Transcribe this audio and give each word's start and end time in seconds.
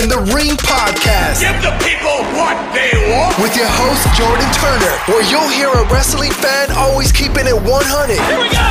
in 0.00 0.08
the 0.08 0.20
Ring 0.32 0.56
podcast. 0.56 1.44
Give 1.44 1.60
the 1.60 1.76
people 1.84 2.24
what 2.32 2.56
they 2.72 2.96
want. 3.12 3.36
With 3.36 3.52
your 3.56 3.68
host, 3.68 4.08
Jordan 4.16 4.48
Turner, 4.56 4.94
where 5.04 5.20
you'll 5.28 5.52
hear 5.52 5.68
a 5.68 5.84
wrestling 5.92 6.32
fan 6.32 6.72
always 6.72 7.12
keeping 7.12 7.46
it 7.46 7.52
100. 7.52 7.68
Here 8.16 8.40
we 8.40 8.48
go. 8.48 8.64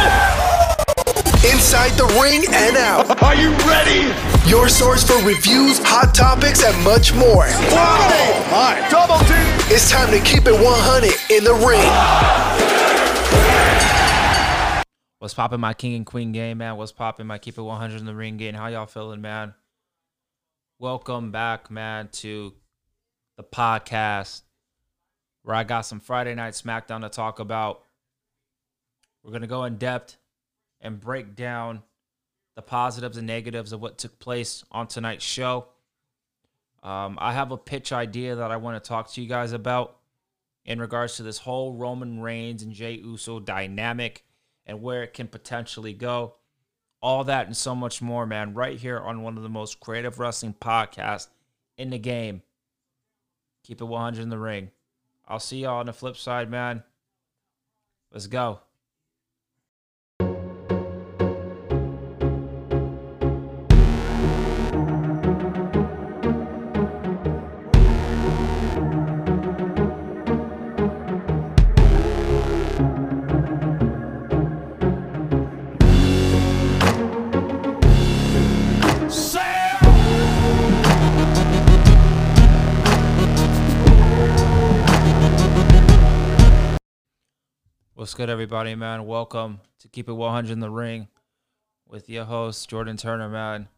Inside 1.46 1.94
the 1.94 2.10
ring 2.22 2.46
and 2.50 2.78
out. 2.78 3.22
Are 3.22 3.36
you 3.36 3.52
ready? 3.70 4.10
Your 4.50 4.70
source 4.70 5.04
for 5.04 5.18
reviews, 5.26 5.78
hot 5.84 6.14
topics, 6.16 6.64
and 6.64 6.74
much 6.84 7.14
more. 7.14 7.46
Wow. 7.70 8.48
My 8.50 8.88
double 8.90 9.20
team. 9.26 9.46
It's 9.70 9.90
time 9.90 10.10
to 10.12 10.20
keep 10.20 10.48
it 10.48 10.54
100 10.54 11.14
in 11.30 11.44
the 11.44 11.54
ring. 11.54 11.86
What's 15.20 15.36
popping, 15.36 15.60
my 15.60 15.76
king 15.76 15.94
and 15.94 16.06
queen 16.06 16.32
game, 16.32 16.58
man? 16.58 16.78
What's 16.78 16.92
popping, 16.92 17.28
my 17.28 17.38
keep 17.38 17.58
it 17.58 17.62
100 17.62 18.00
in 18.00 18.06
the 18.06 18.16
ring 18.16 18.38
game? 18.38 18.56
How 18.56 18.68
y'all 18.68 18.88
feeling, 18.88 19.22
man? 19.22 19.54
Welcome 20.82 21.30
back, 21.30 21.70
man, 21.70 22.10
to 22.14 22.56
the 23.38 23.44
podcast 23.44 24.42
where 25.44 25.56
I 25.56 25.64
got 25.64 25.82
some 25.82 26.00
Friday 26.00 26.34
Night 26.34 26.54
SmackDown 26.54 27.02
to 27.02 27.10
talk 27.10 27.38
about. 27.38 27.84
We're 29.22 29.30
going 29.30 29.44
to 29.44 29.48
go 29.48 29.66
in 29.66 29.78
depth 29.78 30.18
and 30.80 31.00
break 31.00 31.36
down 31.36 31.84
the 32.56 32.64
positives 32.64 33.18
and 33.18 33.28
negatives 33.28 33.74
of 33.74 33.80
what 33.80 34.00
took 34.00 34.18
place 34.18 34.64
on 34.72 34.88
tonight's 34.88 35.24
show. 35.24 35.68
Um, 36.82 37.16
I 37.22 37.34
have 37.34 37.52
a 37.52 37.58
pitch 37.58 37.92
idea 37.92 38.38
that 38.38 38.50
I 38.50 38.58
want 38.58 38.84
to 38.84 38.88
talk 38.88 39.12
to 39.12 39.22
you 39.22 39.30
guys 39.30 39.52
about 39.52 39.98
in 40.66 40.82
regards 40.82 41.18
to 41.18 41.22
this 41.22 41.38
whole 41.38 41.76
Roman 41.76 42.22
Reigns 42.22 42.64
and 42.64 42.74
Jey 42.74 42.94
Uso 42.94 43.40
dynamic 43.40 44.26
and 44.66 44.82
where 44.82 45.04
it 45.04 45.14
can 45.14 45.28
potentially 45.28 45.94
go. 45.94 46.38
All 47.02 47.24
that 47.24 47.48
and 47.48 47.58
so 47.58 47.74
much 47.74 48.02
more, 48.02 48.26
man, 48.26 48.54
right 48.54 48.80
here 48.80 49.00
on 49.00 49.24
one 49.24 49.38
of 49.38 49.44
the 49.44 49.50
most 49.50 49.80
creative 49.80 50.20
wrestling 50.20 50.56
podcasts 50.60 51.28
in 51.78 51.90
the 51.90 51.98
game. 51.98 52.44
Keep 53.64 53.82
it 53.82 53.86
100 53.86 54.22
in 54.22 54.30
the 54.30 54.38
ring. 54.38 54.72
I'll 55.28 55.40
see 55.40 55.60
y'all 55.60 55.80
on 55.80 55.88
the 55.88 55.94
flip 55.94 56.18
side, 56.18 56.50
man. 56.50 56.84
Let's 58.12 58.28
go. 58.28 58.60
What's 88.12 88.18
good, 88.18 88.30
everybody, 88.30 88.76
man? 88.76 89.06
Welcome 89.06 89.62
to 89.80 89.88
Keep 89.88 90.10
It 90.10 90.14
100 90.14 90.52
in 90.52 90.60
the 90.60 90.70
Ring 90.70 91.08
with 91.88 92.10
your 92.10 92.26
host, 92.26 92.70
Jordan 92.70 92.98
Turner, 92.98 93.30
man, 93.30 93.70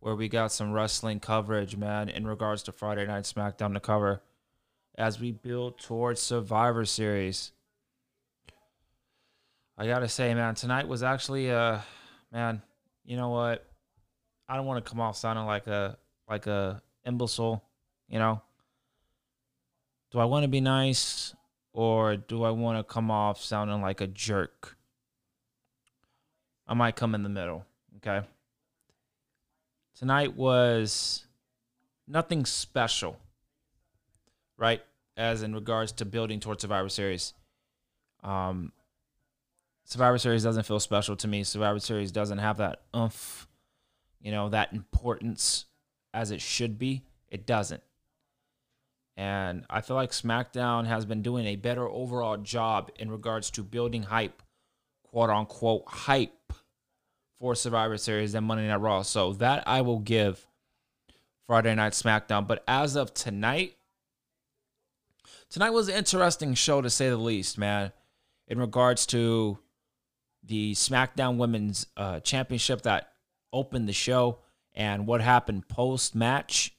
where 0.00 0.16
we 0.16 0.30
got 0.30 0.50
some 0.50 0.72
wrestling 0.72 1.20
coverage, 1.20 1.76
man, 1.76 2.08
in 2.08 2.26
regards 2.26 2.62
to 2.62 2.72
Friday 2.72 3.06
Night 3.06 3.24
SmackDown 3.24 3.74
to 3.74 3.80
cover 3.80 4.22
as 4.94 5.20
we 5.20 5.30
build 5.30 5.78
towards 5.78 6.22
Survivor 6.22 6.86
Series. 6.86 7.52
I 9.76 9.86
gotta 9.86 10.08
say, 10.08 10.32
man, 10.32 10.54
tonight 10.54 10.88
was 10.88 11.02
actually, 11.02 11.50
uh, 11.50 11.80
man, 12.32 12.62
you 13.04 13.18
know 13.18 13.28
what? 13.28 13.70
I 14.48 14.56
don't 14.56 14.64
want 14.64 14.82
to 14.82 14.90
come 14.90 15.00
off 15.00 15.18
sounding 15.18 15.44
like 15.44 15.66
a 15.66 15.98
like 16.26 16.46
a 16.46 16.80
imbecile, 17.04 17.62
you 18.08 18.18
know. 18.18 18.40
Do 20.12 20.18
I 20.18 20.24
want 20.24 20.44
to 20.44 20.48
be 20.48 20.62
nice? 20.62 21.34
Or 21.72 22.16
do 22.16 22.44
I 22.44 22.50
want 22.50 22.78
to 22.78 22.92
come 22.92 23.10
off 23.10 23.40
sounding 23.42 23.80
like 23.80 24.00
a 24.00 24.06
jerk? 24.06 24.76
I 26.66 26.74
might 26.74 26.96
come 26.96 27.14
in 27.14 27.22
the 27.22 27.28
middle, 27.28 27.64
okay? 27.96 28.26
Tonight 29.96 30.36
was 30.36 31.26
nothing 32.06 32.44
special, 32.44 33.16
right? 34.56 34.82
As 35.16 35.42
in 35.42 35.54
regards 35.54 35.92
to 35.92 36.04
building 36.04 36.40
towards 36.40 36.62
Survivor 36.62 36.88
Series. 36.88 37.34
Um, 38.22 38.72
Survivor 39.84 40.18
Series 40.18 40.42
doesn't 40.42 40.64
feel 40.64 40.80
special 40.80 41.16
to 41.16 41.28
me. 41.28 41.44
Survivor 41.44 41.78
Series 41.78 42.12
doesn't 42.12 42.38
have 42.38 42.58
that 42.58 42.82
oomph, 42.96 43.46
you 44.20 44.30
know, 44.30 44.48
that 44.48 44.72
importance 44.72 45.66
as 46.14 46.30
it 46.30 46.40
should 46.40 46.78
be. 46.78 47.02
It 47.28 47.46
doesn't. 47.46 47.82
And 49.16 49.64
I 49.68 49.82
feel 49.82 49.96
like 49.96 50.10
SmackDown 50.10 50.86
has 50.86 51.04
been 51.04 51.22
doing 51.22 51.46
a 51.46 51.56
better 51.56 51.86
overall 51.88 52.38
job 52.38 52.90
in 52.98 53.10
regards 53.10 53.50
to 53.52 53.62
building 53.62 54.04
hype, 54.04 54.42
quote 55.04 55.30
unquote, 55.30 55.84
hype 55.86 56.52
for 57.38 57.54
Survivor 57.54 57.98
Series 57.98 58.32
than 58.32 58.44
Monday 58.44 58.68
Night 58.68 58.80
Raw. 58.80 59.02
So 59.02 59.34
that 59.34 59.66
I 59.66 59.82
will 59.82 59.98
give 59.98 60.46
Friday 61.46 61.74
Night 61.74 61.92
SmackDown. 61.92 62.46
But 62.46 62.64
as 62.66 62.96
of 62.96 63.12
tonight, 63.12 63.76
tonight 65.50 65.70
was 65.70 65.88
an 65.88 65.96
interesting 65.96 66.54
show 66.54 66.80
to 66.80 66.88
say 66.88 67.10
the 67.10 67.16
least, 67.16 67.58
man, 67.58 67.92
in 68.48 68.58
regards 68.58 69.04
to 69.06 69.58
the 70.42 70.72
SmackDown 70.72 71.36
Women's 71.36 71.86
uh, 71.96 72.20
Championship 72.20 72.82
that 72.82 73.12
opened 73.52 73.88
the 73.88 73.92
show 73.92 74.38
and 74.74 75.06
what 75.06 75.20
happened 75.20 75.68
post 75.68 76.14
match 76.14 76.74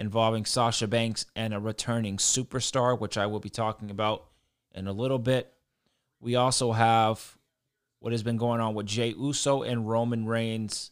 involving 0.00 0.46
Sasha 0.46 0.88
Banks 0.88 1.26
and 1.36 1.52
a 1.52 1.60
returning 1.60 2.16
superstar, 2.16 2.98
which 2.98 3.18
I 3.18 3.26
will 3.26 3.38
be 3.38 3.50
talking 3.50 3.90
about 3.90 4.24
in 4.74 4.86
a 4.86 4.92
little 4.92 5.18
bit. 5.18 5.52
We 6.20 6.36
also 6.36 6.72
have 6.72 7.36
what 7.98 8.12
has 8.12 8.22
been 8.22 8.38
going 8.38 8.62
on 8.62 8.72
with 8.72 8.86
Jey 8.86 9.10
Uso 9.10 9.62
and 9.62 9.86
Roman 9.86 10.24
Reigns. 10.24 10.90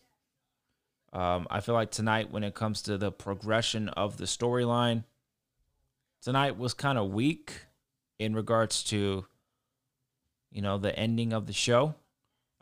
Um, 1.14 1.46
I 1.50 1.60
feel 1.60 1.74
like 1.74 1.90
tonight, 1.90 2.30
when 2.30 2.44
it 2.44 2.54
comes 2.54 2.82
to 2.82 2.98
the 2.98 3.10
progression 3.10 3.88
of 3.88 4.18
the 4.18 4.26
storyline, 4.26 5.04
tonight 6.20 6.58
was 6.58 6.74
kind 6.74 6.98
of 6.98 7.10
weak 7.10 7.64
in 8.18 8.34
regards 8.34 8.84
to, 8.84 9.24
you 10.52 10.60
know, 10.60 10.76
the 10.76 10.94
ending 10.98 11.32
of 11.32 11.46
the 11.46 11.54
show. 11.54 11.94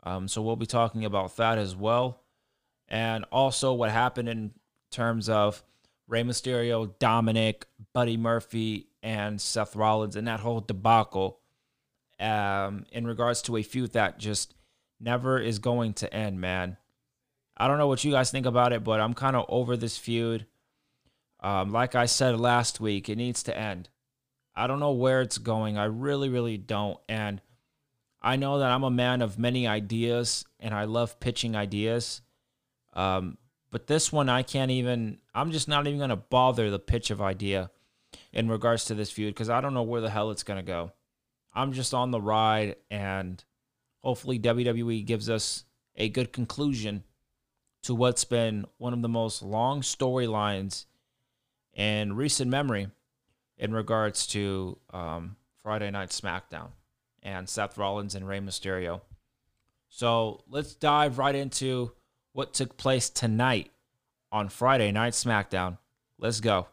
Um, 0.03 0.29
so 0.29 0.41
we'll 0.41 0.55
be 0.55 0.65
talking 0.65 1.03
about 1.03 1.35
that 1.35 1.57
as 1.57 1.75
well. 1.75 2.21
And 2.87 3.25
also 3.33 3.73
what 3.73 3.91
happened 3.91 4.29
in 4.29 4.51
terms 4.91 5.27
of 5.27 5.61
Rey 6.07 6.23
Mysterio, 6.23 6.93
Dominic, 6.99 7.65
Buddy 7.93 8.17
Murphy, 8.17 8.87
and 9.03 9.39
Seth 9.39 9.75
Rollins, 9.75 10.15
and 10.15 10.27
that 10.27 10.39
whole 10.39 10.61
debacle 10.61 11.39
um, 12.19 12.85
in 12.91 13.05
regards 13.05 13.41
to 13.43 13.57
a 13.57 13.63
feud 13.63 13.93
that 13.93 14.17
just 14.17 14.53
never 14.99 15.39
is 15.39 15.59
going 15.59 15.93
to 15.95 16.13
end, 16.13 16.39
man. 16.39 16.77
I 17.57 17.67
don't 17.67 17.77
know 17.77 17.87
what 17.87 18.03
you 18.03 18.11
guys 18.11 18.31
think 18.31 18.45
about 18.45 18.73
it, 18.73 18.83
but 18.83 18.99
I'm 18.99 19.13
kind 19.13 19.35
of 19.35 19.45
over 19.49 19.75
this 19.75 19.97
feud. 19.97 20.45
Um, 21.39 21.71
like 21.71 21.95
I 21.95 22.05
said 22.05 22.39
last 22.39 22.79
week, 22.79 23.09
it 23.09 23.17
needs 23.17 23.43
to 23.43 23.57
end. 23.57 23.89
I 24.55 24.67
don't 24.67 24.79
know 24.79 24.91
where 24.91 25.21
it's 25.21 25.37
going. 25.37 25.77
I 25.77 25.85
really, 25.85 26.29
really 26.29 26.57
don't. 26.57 26.97
And 27.07 27.41
I 28.21 28.35
know 28.35 28.59
that 28.59 28.71
I'm 28.71 28.83
a 28.83 28.89
man 28.89 29.21
of 29.21 29.37
many 29.37 29.67
ideas 29.67 30.45
and 30.59 30.73
I 30.73 30.85
love 30.85 31.19
pitching 31.19 31.55
ideas. 31.55 32.21
Um, 32.93 33.37
but 33.71 33.87
this 33.87 34.11
one, 34.11 34.29
I 34.29 34.43
can't 34.43 34.71
even, 34.71 35.19
I'm 35.33 35.51
just 35.51 35.67
not 35.67 35.87
even 35.87 35.99
going 35.99 36.09
to 36.09 36.15
bother 36.15 36.69
the 36.69 36.79
pitch 36.79 37.11
of 37.11 37.21
idea 37.21 37.69
in 38.31 38.49
regards 38.49 38.85
to 38.85 38.95
this 38.95 39.11
feud 39.11 39.33
because 39.33 39.49
I 39.49 39.61
don't 39.61 39.73
know 39.73 39.83
where 39.83 40.01
the 40.01 40.09
hell 40.09 40.31
it's 40.31 40.43
going 40.43 40.57
to 40.57 40.63
go. 40.63 40.91
I'm 41.53 41.73
just 41.73 41.93
on 41.93 42.11
the 42.11 42.21
ride, 42.21 42.75
and 42.91 43.43
hopefully, 44.03 44.39
WWE 44.39 45.05
gives 45.05 45.29
us 45.29 45.63
a 45.95 46.07
good 46.07 46.31
conclusion 46.31 47.03
to 47.83 47.95
what's 47.95 48.25
been 48.25 48.65
one 48.77 48.93
of 48.93 49.01
the 49.01 49.09
most 49.09 49.41
long 49.41 49.81
storylines 49.81 50.85
in 51.73 52.15
recent 52.15 52.51
memory 52.51 52.87
in 53.57 53.73
regards 53.73 54.27
to 54.27 54.77
um, 54.91 55.35
Friday 55.63 55.89
Night 55.89 56.09
SmackDown 56.09 56.69
and 57.23 57.49
Seth 57.49 57.77
Rollins 57.77 58.13
and 58.13 58.27
Rey 58.27 58.39
Mysterio. 58.39 59.01
So 59.89 60.43
let's 60.47 60.75
dive 60.75 61.17
right 61.17 61.35
into 61.35 61.91
what 62.37 62.53
took 62.53 62.77
place 62.77 63.09
tonight 63.09 63.71
on 64.31 64.47
Friday 64.47 64.91
Night 64.91 65.13
SmackDown. 65.13 65.79
Let's 66.19 66.39
go. 66.39 66.67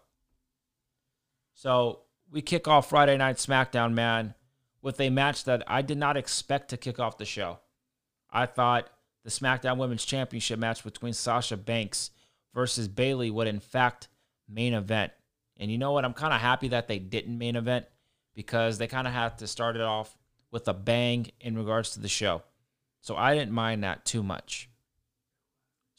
So 1.54 2.00
we 2.30 2.42
kick 2.42 2.68
off 2.68 2.90
Friday 2.90 3.16
Night 3.16 3.36
SmackDown, 3.36 3.94
man, 3.94 4.34
with 4.82 5.00
a 5.00 5.08
match 5.08 5.44
that 5.44 5.62
I 5.66 5.80
did 5.80 5.96
not 5.96 6.18
expect 6.18 6.68
to 6.68 6.76
kick 6.76 7.00
off 7.00 7.16
the 7.16 7.24
show. 7.24 7.60
I 8.30 8.44
thought 8.44 8.90
the 9.22 9.30
SmackDown 9.30 9.78
Women's 9.78 10.04
Championship 10.04 10.58
match 10.58 10.84
between 10.84 11.14
Sasha 11.14 11.56
Banks 11.56 12.10
versus 12.52 12.86
Bayley 12.86 13.30
would, 13.30 13.46
in 13.46 13.60
fact, 13.60 14.08
main 14.46 14.74
event. 14.74 15.12
And 15.56 15.70
you 15.70 15.78
know 15.78 15.92
what? 15.92 16.04
I'm 16.04 16.12
kind 16.12 16.34
of 16.34 16.42
happy 16.42 16.68
that 16.68 16.88
they 16.88 16.98
didn't 16.98 17.38
main 17.38 17.56
event 17.56 17.86
because 18.34 18.76
they 18.76 18.86
kind 18.86 19.06
of 19.06 19.14
had 19.14 19.38
to 19.38 19.46
start 19.46 19.76
it 19.76 19.82
off 19.82 20.18
with 20.50 20.68
a 20.68 20.74
bang 20.74 21.30
in 21.40 21.56
regards 21.56 21.92
to 21.92 22.00
the 22.00 22.08
show. 22.08 22.42
So 23.00 23.16
I 23.16 23.34
didn't 23.34 23.52
mind 23.52 23.82
that 23.82 24.04
too 24.04 24.22
much. 24.22 24.68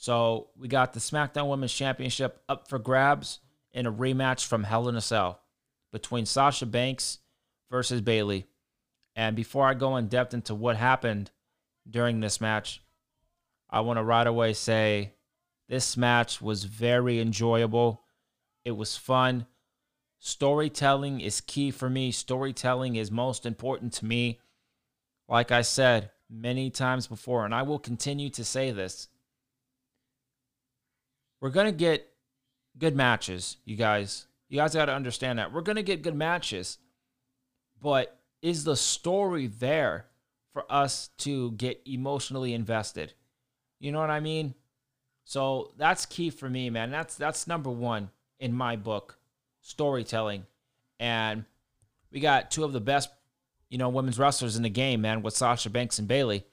So 0.05 0.49
we 0.55 0.67
got 0.67 0.93
the 0.93 0.99
SmackDown 0.99 1.49
Women's 1.49 1.73
Championship 1.73 2.39
up 2.47 2.69
for 2.69 2.77
grabs 2.77 3.39
in 3.73 3.87
a 3.87 3.91
rematch 3.91 4.45
from 4.45 4.63
Hell 4.63 4.87
in 4.87 4.95
a 4.95 5.01
Cell 5.01 5.41
between 5.91 6.27
Sasha 6.27 6.67
Banks 6.67 7.17
versus 7.71 8.01
Bayley. 8.01 8.45
And 9.15 9.35
before 9.35 9.65
I 9.65 9.73
go 9.73 9.97
in 9.97 10.07
depth 10.07 10.35
into 10.35 10.53
what 10.53 10.75
happened 10.75 11.31
during 11.89 12.19
this 12.19 12.39
match, 12.39 12.83
I 13.67 13.79
want 13.79 13.97
to 13.97 14.03
right 14.03 14.27
away 14.27 14.53
say 14.53 15.15
this 15.69 15.97
match 15.97 16.39
was 16.39 16.65
very 16.65 17.19
enjoyable. 17.19 18.03
It 18.63 18.77
was 18.77 18.95
fun. 18.95 19.47
Storytelling 20.19 21.19
is 21.19 21.41
key 21.41 21.71
for 21.71 21.89
me. 21.89 22.11
Storytelling 22.11 22.95
is 22.95 23.09
most 23.09 23.43
important 23.43 23.91
to 23.93 24.05
me. 24.05 24.39
Like 25.27 25.51
I 25.51 25.63
said 25.63 26.11
many 26.29 26.69
times 26.69 27.07
before, 27.07 27.43
and 27.43 27.55
I 27.55 27.63
will 27.63 27.79
continue 27.79 28.29
to 28.29 28.45
say 28.45 28.69
this. 28.69 29.07
We're 31.41 31.51
to 31.67 31.71
get 31.71 32.11
good 32.77 32.95
matches, 32.95 33.57
you 33.65 33.75
guys. 33.75 34.27
You 34.49 34.57
guys 34.57 34.73
got 34.73 34.85
to 34.85 34.93
understand 34.93 35.39
that. 35.39 35.51
We're 35.51 35.61
to 35.77 35.83
get 35.83 36.01
good 36.01 36.15
matches. 36.15 36.77
But 37.81 38.19
is 38.41 38.63
the 38.63 38.75
story 38.75 39.47
there 39.47 40.05
for 40.53 40.65
us 40.71 41.09
to 41.19 41.51
get 41.53 41.81
emotionally 41.85 42.53
invested? 42.53 43.13
You 43.79 43.91
know 43.91 43.99
what 43.99 44.09
I 44.09 44.19
mean? 44.19 44.55
So 45.25 45.71
that's 45.77 46.05
key 46.05 46.29
for 46.29 46.49
me, 46.49 46.69
man. 46.69 46.91
That's 46.91 47.15
that's 47.15 47.47
number 47.47 47.69
1 47.69 48.09
in 48.39 48.53
my 48.53 48.75
book, 48.75 49.17
storytelling. 49.61 50.45
And 50.99 51.45
we 52.11 52.19
got 52.19 52.51
two 52.51 52.63
of 52.63 52.73
the 52.73 52.79
best, 52.79 53.09
you 53.69 53.77
know, 53.77 53.89
women's 53.89 54.19
wrestlers 54.19 54.55
in 54.55 54.63
the 54.63 54.69
game, 54.69 55.01
man, 55.01 55.21
with 55.21 55.35
Sasha 55.35 55.69
Banks 55.69 55.99
and 55.99 56.07
Bayley. 56.07 56.45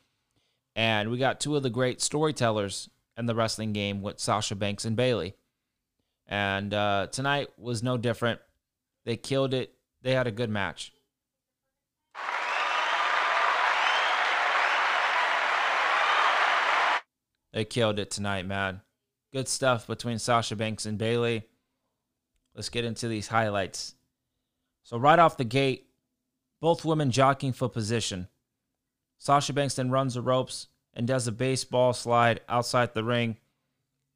And 0.75 1.11
we 1.11 1.19
got 1.19 1.39
two 1.39 1.55
of 1.55 1.63
the 1.63 1.71
great 1.71 2.01
storytellers 2.01 2.89
in 3.17 3.27
the 3.27 3.35
wrestling 3.35 3.73
game 3.73 4.03
with 4.03 4.19
Sasha 4.19 4.55
Banks 4.55 4.85
and 4.85 4.97
Bayley. 4.97 5.35
And 6.27 6.73
uh, 6.73 7.09
tonight 7.11 7.49
was 7.59 7.83
no 7.83 7.97
different. 7.97 8.41
They 9.05 9.17
killed 9.17 9.55
it. 9.55 9.75
They 10.03 10.13
had 10.13 10.27
a 10.27 10.33
good 10.33 10.51
match. 10.51 10.93
They 17.53 17.65
killed 17.65 17.99
it 17.99 18.11
tonight, 18.11 18.47
man. 18.47 18.81
Good 19.33 19.47
stuff 19.47 19.87
between 19.87 20.19
Sasha 20.19 20.57
Banks 20.57 20.87
and 20.87 20.97
Bayley. 20.97 21.45
Let's 22.55 22.71
get 22.71 22.85
into 22.85 23.09
these 23.09 23.29
highlights. 23.29 23.95
So, 24.85 24.97
right 24.97 25.19
off 25.19 25.37
the 25.37 25.45
gate, 25.45 25.89
both 26.61 26.85
women 26.85 27.11
jockeying 27.11 27.53
for 27.53 27.69
position. 27.69 28.29
Sasha 29.19 29.53
Banks 29.53 29.75
then 29.75 29.91
runs 29.91 30.15
the 30.15 30.23
ropes 30.23 30.69
and 30.95 31.07
does 31.07 31.27
a 31.27 31.33
baseball 31.33 31.93
slide 31.93 32.41
outside 32.49 32.95
the 32.95 33.05
ring, 33.05 33.37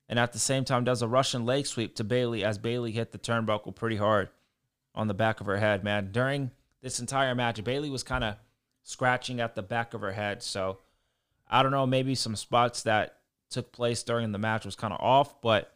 and 0.08 0.19
at 0.19 0.32
the 0.32 0.38
same 0.38 0.64
time 0.64 0.84
does 0.84 1.02
a 1.02 1.08
Russian 1.08 1.44
leg 1.44 1.67
sweep 1.67 1.96
to 1.96 2.05
Bayley 2.05 2.44
as 2.44 2.58
Bayley 2.58 2.93
hit 2.93 3.12
the 3.12 3.19
turnbuckle 3.19 3.75
pretty 3.75 3.96
hard 3.96 4.28
on 4.94 5.08
the 5.08 5.14
back 5.14 5.40
of 5.40 5.46
her 5.46 5.58
head, 5.58 5.82
man. 5.82 6.11
During 6.12 6.50
this 6.82 7.00
entire 7.00 7.34
match, 7.34 7.62
Bayley 7.64 7.90
was 7.90 8.02
kind 8.02 8.25
of 8.25 8.37
scratching 8.82 9.40
at 9.40 9.55
the 9.55 9.62
back 9.62 9.94
of 9.94 10.00
her 10.00 10.12
head. 10.12 10.43
So 10.43 10.78
I 11.49 11.62
don't 11.62 11.73
know, 11.73 11.87
maybe 11.87 12.14
some 12.14 12.37
spots 12.37 12.82
that 12.84 13.19
took 13.50 13.73
place 13.73 14.02
during 14.02 14.32
the 14.32 14.38
match 14.38 14.64
was 14.64 14.76
kind 14.76 14.93
of 14.93 15.00
off, 15.00 15.40
but 15.40 15.75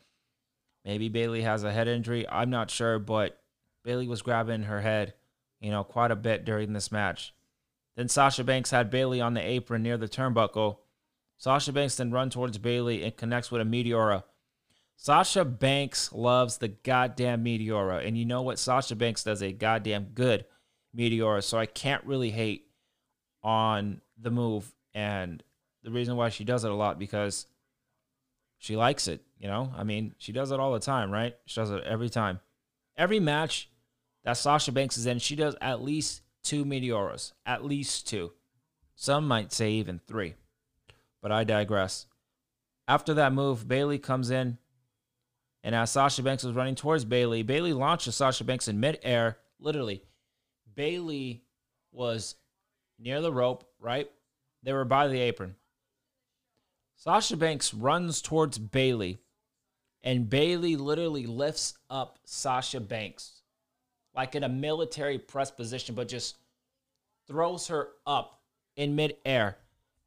maybe 0.84 1.08
Bayley 1.08 1.42
has 1.42 1.64
a 1.64 1.72
head 1.72 1.88
injury. 1.88 2.28
I'm 2.28 2.50
not 2.50 2.70
sure, 2.70 2.98
but 2.98 3.40
Bayley 3.84 4.08
was 4.08 4.22
grabbing 4.22 4.64
her 4.64 4.80
head, 4.80 5.14
you 5.60 5.70
know, 5.70 5.84
quite 5.84 6.10
a 6.10 6.16
bit 6.16 6.44
during 6.44 6.72
this 6.72 6.92
match. 6.92 7.34
Then 7.96 8.08
Sasha 8.08 8.44
Banks 8.44 8.70
had 8.70 8.90
Bayley 8.90 9.20
on 9.20 9.34
the 9.34 9.46
apron 9.46 9.82
near 9.82 9.96
the 9.96 10.08
turnbuckle. 10.08 10.78
Sasha 11.40 11.72
Banks 11.72 11.96
then 11.96 12.10
run 12.10 12.28
towards 12.28 12.58
Bayley 12.58 13.02
and 13.02 13.16
connects 13.16 13.50
with 13.50 13.62
a 13.62 13.64
Meteora. 13.64 14.24
Sasha 14.96 15.42
Banks 15.42 16.12
loves 16.12 16.58
the 16.58 16.68
goddamn 16.68 17.42
Meteora. 17.42 18.06
And 18.06 18.18
you 18.18 18.26
know 18.26 18.42
what? 18.42 18.58
Sasha 18.58 18.94
Banks 18.94 19.24
does 19.24 19.42
a 19.42 19.50
goddamn 19.50 20.08
good 20.12 20.44
Meteora. 20.94 21.42
So 21.42 21.56
I 21.56 21.64
can't 21.64 22.04
really 22.04 22.30
hate 22.30 22.66
on 23.42 24.02
the 24.20 24.30
move. 24.30 24.70
And 24.92 25.42
the 25.82 25.90
reason 25.90 26.14
why 26.14 26.28
she 26.28 26.44
does 26.44 26.64
it 26.64 26.70
a 26.70 26.74
lot 26.74 26.98
because 26.98 27.46
she 28.58 28.76
likes 28.76 29.08
it. 29.08 29.22
You 29.38 29.48
know, 29.48 29.72
I 29.74 29.82
mean, 29.82 30.14
she 30.18 30.32
does 30.32 30.50
it 30.50 30.60
all 30.60 30.74
the 30.74 30.78
time, 30.78 31.10
right? 31.10 31.34
She 31.46 31.58
does 31.58 31.70
it 31.70 31.84
every 31.84 32.10
time. 32.10 32.40
Every 32.98 33.18
match 33.18 33.70
that 34.24 34.36
Sasha 34.36 34.72
Banks 34.72 34.98
is 34.98 35.06
in, 35.06 35.18
she 35.18 35.36
does 35.36 35.56
at 35.62 35.82
least 35.82 36.20
two 36.42 36.66
Meteoras. 36.66 37.32
At 37.46 37.64
least 37.64 38.06
two. 38.06 38.32
Some 38.94 39.26
might 39.26 39.54
say 39.54 39.70
even 39.70 40.02
three. 40.06 40.34
But 41.22 41.32
I 41.32 41.44
digress. 41.44 42.06
After 42.88 43.14
that 43.14 43.32
move, 43.32 43.68
Bayley 43.68 43.98
comes 43.98 44.30
in. 44.30 44.58
And 45.62 45.74
as 45.74 45.90
Sasha 45.90 46.22
Banks 46.22 46.42
was 46.42 46.54
running 46.54 46.74
towards 46.74 47.04
Bayley, 47.04 47.42
Bayley 47.42 47.72
launches 47.72 48.16
Sasha 48.16 48.44
Banks 48.44 48.68
in 48.68 48.80
midair. 48.80 49.38
Literally, 49.58 50.02
Bayley 50.74 51.44
was 51.92 52.34
near 52.98 53.20
the 53.20 53.32
rope, 53.32 53.64
right? 53.78 54.10
They 54.62 54.72
were 54.72 54.86
by 54.86 55.08
the 55.08 55.20
apron. 55.20 55.56
Sasha 56.96 57.36
Banks 57.36 57.74
runs 57.74 58.22
towards 58.22 58.58
Bayley, 58.58 59.18
and 60.02 60.30
Bayley 60.30 60.76
literally 60.76 61.26
lifts 61.26 61.74
up 61.90 62.18
Sasha 62.24 62.80
Banks 62.80 63.40
like 64.14 64.34
in 64.34 64.44
a 64.44 64.48
military 64.48 65.18
press 65.18 65.50
position, 65.50 65.94
but 65.94 66.08
just 66.08 66.36
throws 67.26 67.68
her 67.68 67.88
up 68.06 68.40
in 68.76 68.96
midair. 68.96 69.56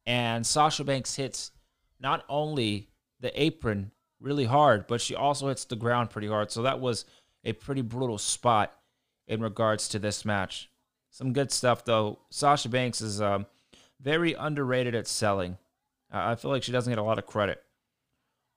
And 0.06 0.46
Sasha 0.46 0.84
Banks 0.84 1.16
hits 1.16 1.52
not 2.00 2.26
only 2.28 2.90
the 3.20 3.42
apron 3.42 3.92
really 4.20 4.46
hard, 4.46 4.88
but 4.88 5.02
she 5.02 5.16
also 5.16 5.48
hits 5.48 5.66
the 5.66 5.76
ground 5.76 6.10
pretty 6.10 6.28
hard. 6.28 6.52
So 6.52 6.62
that 6.64 6.80
was 6.80 7.06
a 7.44 7.54
pretty 7.54 7.82
brutal 7.82 8.18
spot 8.18 8.74
in 9.28 9.42
regards 9.42 9.88
to 9.90 10.00
this 10.00 10.26
match. 10.26 10.70
Some 11.10 11.34
good 11.34 11.52
stuff 11.52 11.86
though. 11.86 12.20
Sasha 12.30 12.70
Banks 12.70 13.02
is 13.02 13.22
um, 13.22 13.46
very 14.02 14.34
underrated 14.34 14.96
at 14.96 15.08
selling. 15.08 15.58
Uh, 16.12 16.32
I 16.32 16.36
feel 16.36 16.52
like 16.52 16.64
she 16.64 16.72
doesn't 16.72 16.92
get 16.92 17.00
a 17.00 17.04
lot 17.04 17.20
of 17.20 17.26
credit. 17.26 17.62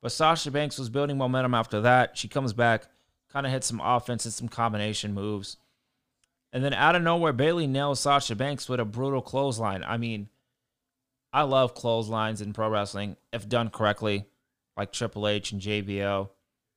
But 0.02 0.12
Sasha 0.12 0.50
Banks 0.50 0.78
was 0.78 0.88
building 0.88 1.18
momentum 1.18 1.54
after 1.54 1.80
that. 1.82 2.16
She 2.16 2.28
comes 2.28 2.52
back, 2.52 2.84
kind 3.32 3.46
of 3.46 3.52
hits 3.52 3.66
some 3.66 3.80
offense 3.80 4.24
and 4.24 4.34
some 4.34 4.48
combination 4.48 5.14
moves. 5.14 5.56
And 6.52 6.64
then 6.64 6.72
out 6.72 6.96
of 6.96 7.02
nowhere, 7.02 7.32
Bayley 7.32 7.66
nails 7.66 8.00
Sasha 8.00 8.34
Banks 8.34 8.68
with 8.68 8.80
a 8.80 8.84
brutal 8.84 9.20
clothesline. 9.20 9.84
I 9.84 9.96
mean, 9.96 10.28
I 11.36 11.42
love 11.42 11.74
clotheslines 11.74 12.40
in 12.40 12.54
pro 12.54 12.70
wrestling 12.70 13.18
if 13.30 13.46
done 13.46 13.68
correctly, 13.68 14.24
like 14.74 14.90
Triple 14.90 15.28
H 15.28 15.52
and 15.52 15.60
JBL. 15.60 16.30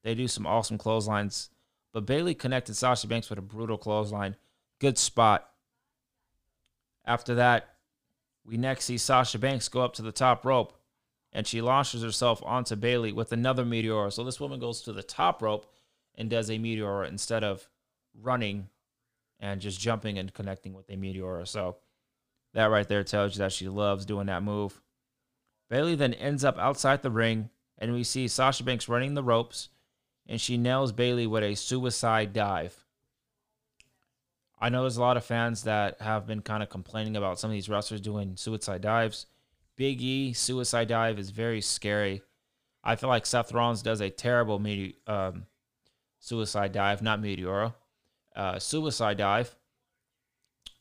They 0.04 0.14
do 0.14 0.28
some 0.28 0.46
awesome 0.46 0.78
clotheslines. 0.78 1.50
But 1.94 2.06
Bayley 2.06 2.36
connected 2.36 2.76
Sasha 2.76 3.08
Banks 3.08 3.30
with 3.30 3.40
a 3.40 3.42
brutal 3.42 3.78
clothesline. 3.78 4.36
Good 4.80 4.98
spot. 4.98 5.50
After 7.06 7.36
that, 7.36 7.70
we 8.46 8.58
next 8.58 8.84
see 8.84 8.98
Sasha 8.98 9.40
Banks 9.40 9.70
go 9.70 9.80
up 9.80 9.94
to 9.94 10.02
the 10.02 10.12
top 10.12 10.46
rope 10.46 10.78
and 11.32 11.48
she 11.48 11.62
launches 11.62 12.04
herself 12.04 12.44
onto 12.44 12.76
Bayley 12.76 13.14
with 13.14 13.32
another 13.32 13.64
meteor. 13.64 14.12
So 14.12 14.26
this 14.26 14.42
woman 14.42 14.60
goes 14.60 14.82
to 14.82 14.92
the 14.92 15.02
top 15.02 15.42
rope 15.42 15.72
and 16.16 16.30
does 16.30 16.52
a 16.52 16.58
meteor 16.58 17.06
instead 17.06 17.46
of 17.46 17.70
running 18.14 18.68
and 19.40 19.62
just 19.62 19.80
jumping 19.80 20.18
and 20.18 20.34
connecting 20.34 20.74
with 20.74 20.90
a 20.90 20.98
meteor. 20.98 21.46
So 21.46 21.78
that 22.54 22.66
right 22.66 22.88
there 22.88 23.04
tells 23.04 23.36
you 23.36 23.40
that 23.40 23.52
she 23.52 23.68
loves 23.68 24.06
doing 24.06 24.28
that 24.28 24.44
move. 24.44 24.82
Bayley 25.70 25.96
then 25.96 26.14
ends 26.14 26.44
up 26.44 26.58
outside 26.58 27.02
the 27.04 27.12
ring, 27.12 27.50
and 27.78 27.94
we 27.94 28.04
see 28.04 28.28
Sasha 28.28 28.64
Banks 28.64 28.90
running 28.90 29.14
the 29.14 29.24
ropes, 29.24 29.70
and 30.28 30.42
she 30.42 30.58
nails 30.58 30.92
Bayley 30.92 31.28
with 31.28 31.44
a 31.44 31.56
suicide 31.56 32.34
dive. 32.34 32.86
I 34.60 34.70
know 34.70 34.82
there's 34.82 34.98
a 34.98 35.02
lot 35.02 35.18
of 35.18 35.24
fans 35.24 35.64
that 35.64 36.02
have 36.02 36.28
been 36.28 36.42
kind 36.42 36.62
of 36.62 36.70
complaining 36.70 37.16
about 37.16 37.40
some 37.40 37.50
of 37.50 37.54
these 37.54 37.70
wrestlers 37.70 38.02
doing 38.02 38.36
suicide 38.36 38.82
dives. 38.82 39.26
Big 39.78 40.02
E 40.02 40.34
suicide 40.34 40.90
dive 40.90 41.18
is 41.18 41.30
very 41.30 41.62
scary. 41.62 42.22
I 42.84 42.96
feel 42.96 43.10
like 43.10 43.26
Seth 43.26 43.54
Rollins 43.54 43.82
does 43.82 44.02
a 44.02 44.10
terrible 44.10 44.62
um, 45.08 45.46
suicide 46.20 46.74
dive, 46.74 47.02
not 47.02 47.22
Meteora, 47.22 47.74
uh, 48.36 48.60
suicide 48.60 49.18
dive. 49.18 49.56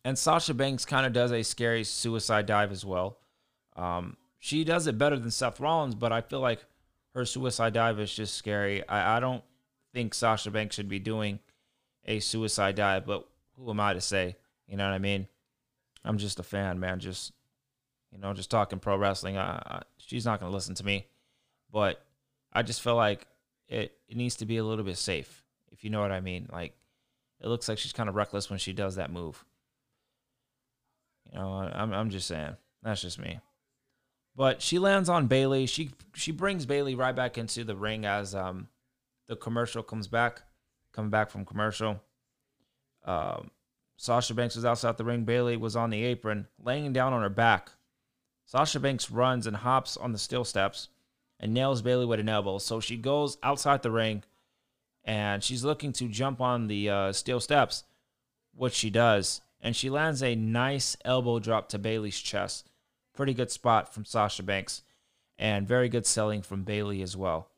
And 0.04 0.18
Sasha 0.18 0.54
Banks 0.54 0.84
kind 0.84 1.06
of 1.06 1.12
does 1.12 1.32
a 1.32 1.42
scary 1.42 1.84
suicide 1.84 2.46
dive 2.46 2.72
as 2.72 2.84
well. 2.84 3.18
Um, 3.76 4.16
she 4.38 4.64
does 4.64 4.86
it 4.86 4.98
better 4.98 5.18
than 5.18 5.30
Seth 5.30 5.60
Rollins, 5.60 5.94
but 5.94 6.12
I 6.12 6.20
feel 6.20 6.40
like 6.40 6.64
her 7.14 7.24
suicide 7.24 7.72
dive 7.72 7.98
is 7.98 8.14
just 8.14 8.34
scary. 8.34 8.86
I, 8.88 9.16
I 9.16 9.20
don't 9.20 9.42
think 9.92 10.14
Sasha 10.14 10.50
Banks 10.50 10.76
should 10.76 10.88
be 10.88 10.98
doing 10.98 11.40
a 12.04 12.20
suicide 12.20 12.76
dive, 12.76 13.06
but 13.06 13.28
who 13.56 13.70
am 13.70 13.80
I 13.80 13.94
to 13.94 14.00
say? 14.00 14.36
You 14.66 14.76
know 14.76 14.86
what 14.86 14.94
I 14.94 14.98
mean? 14.98 15.26
I'm 16.04 16.18
just 16.18 16.38
a 16.38 16.44
fan, 16.44 16.78
man. 16.78 17.00
Just 17.00 17.32
you 18.12 18.18
know, 18.18 18.32
just 18.32 18.50
talking 18.50 18.78
pro 18.78 18.96
wrestling. 18.96 19.36
I, 19.36 19.62
I, 19.64 19.82
she's 19.98 20.24
not 20.24 20.40
going 20.40 20.50
to 20.50 20.54
listen 20.54 20.74
to 20.76 20.86
me, 20.86 21.06
but 21.70 22.02
I 22.52 22.62
just 22.62 22.80
feel 22.80 22.96
like 22.96 23.26
it, 23.68 23.92
it 24.08 24.16
needs 24.16 24.36
to 24.36 24.46
be 24.46 24.56
a 24.56 24.64
little 24.64 24.84
bit 24.84 24.96
safe, 24.96 25.44
if 25.70 25.84
you 25.84 25.90
know 25.90 26.00
what 26.00 26.12
I 26.12 26.20
mean. 26.20 26.48
Like 26.50 26.74
it 27.40 27.48
looks 27.48 27.68
like 27.68 27.78
she's 27.78 27.92
kind 27.92 28.08
of 28.08 28.14
reckless 28.14 28.48
when 28.48 28.58
she 28.58 28.72
does 28.72 28.96
that 28.96 29.12
move. 29.12 29.44
You 31.32 31.38
know, 31.38 31.70
I'm 31.73 31.92
I'm 31.92 32.11
just 32.11 32.26
saying. 32.26 32.56
That's 32.82 33.02
just 33.02 33.18
me. 33.18 33.40
But 34.37 34.62
she 34.62 34.78
lands 34.78 35.08
on 35.08 35.26
Bayley. 35.26 35.66
She 35.66 35.90
she 36.14 36.32
brings 36.32 36.66
Bayley 36.66 36.94
right 36.94 37.14
back 37.14 37.38
into 37.38 37.64
the 37.64 37.76
ring 37.76 38.04
as 38.04 38.35
um 38.35 38.68
the 39.28 39.37
commercial 39.37 39.82
comes 39.82 40.08
back, 40.08 40.42
coming 40.92 41.11
back 41.11 41.30
from 41.30 41.44
commercial. 41.44 42.00
Um, 43.04 43.50
Sasha 43.97 44.35
Banks 44.35 44.56
was 44.56 44.64
outside 44.64 44.97
the 44.97 45.04
ring. 45.04 45.25
Bayley 45.25 45.56
was 45.56 45.76
on 45.76 45.90
the 45.90 46.04
apron, 46.04 46.47
laying 46.62 46.92
down 46.92 47.12
on 47.12 47.23
her 47.23 47.28
back. 47.28 47.73
Sasha 48.47 48.80
Banks 48.80 49.11
runs 49.11 49.47
and 49.47 49.56
hops 49.56 49.97
on 49.97 50.12
the 50.12 50.18
steel 50.18 50.44
steps 50.44 50.88
and 51.40 51.52
nails 51.52 51.82
Bayley 51.82 52.06
with 52.06 52.20
an 52.20 52.28
elbow. 52.28 52.58
So 52.58 52.80
she 52.80 52.97
goes 52.97 53.37
outside 53.42 53.82
the 53.82 53.90
ring 53.90 54.23
and 55.04 55.42
she's 55.42 55.64
looking 55.64 55.92
to 55.94 56.08
jump 56.08 56.40
on 56.40 56.66
the 56.68 56.88
uh, 56.88 57.12
steel 57.12 57.40
steps, 57.40 57.85
which 58.54 58.75
she 58.75 58.90
does. 58.90 59.40
And 59.60 59.74
she 59.74 59.90
lands 59.90 60.22
a 60.22 60.34
nice 60.34 60.96
elbow 61.04 61.38
drop 61.38 61.68
to 61.70 61.78
Bayley's 61.78 62.20
chest. 62.20 62.70
Pretty 63.14 63.34
good 63.34 63.50
spot 63.50 63.92
from 63.92 64.04
Sasha 64.04 64.42
Banks. 64.42 64.82
And 65.38 65.66
very 65.66 65.88
good 65.88 66.06
selling 66.06 66.42
from 66.42 66.64
Bayley 66.64 67.02
as 67.02 67.16
well. 67.16 67.48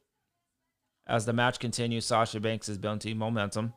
As 1.06 1.26
the 1.26 1.32
match 1.32 1.58
continues, 1.58 2.06
Sasha 2.06 2.40
Banks 2.40 2.68
is 2.68 2.78
building 2.78 3.18
momentum. 3.18 3.74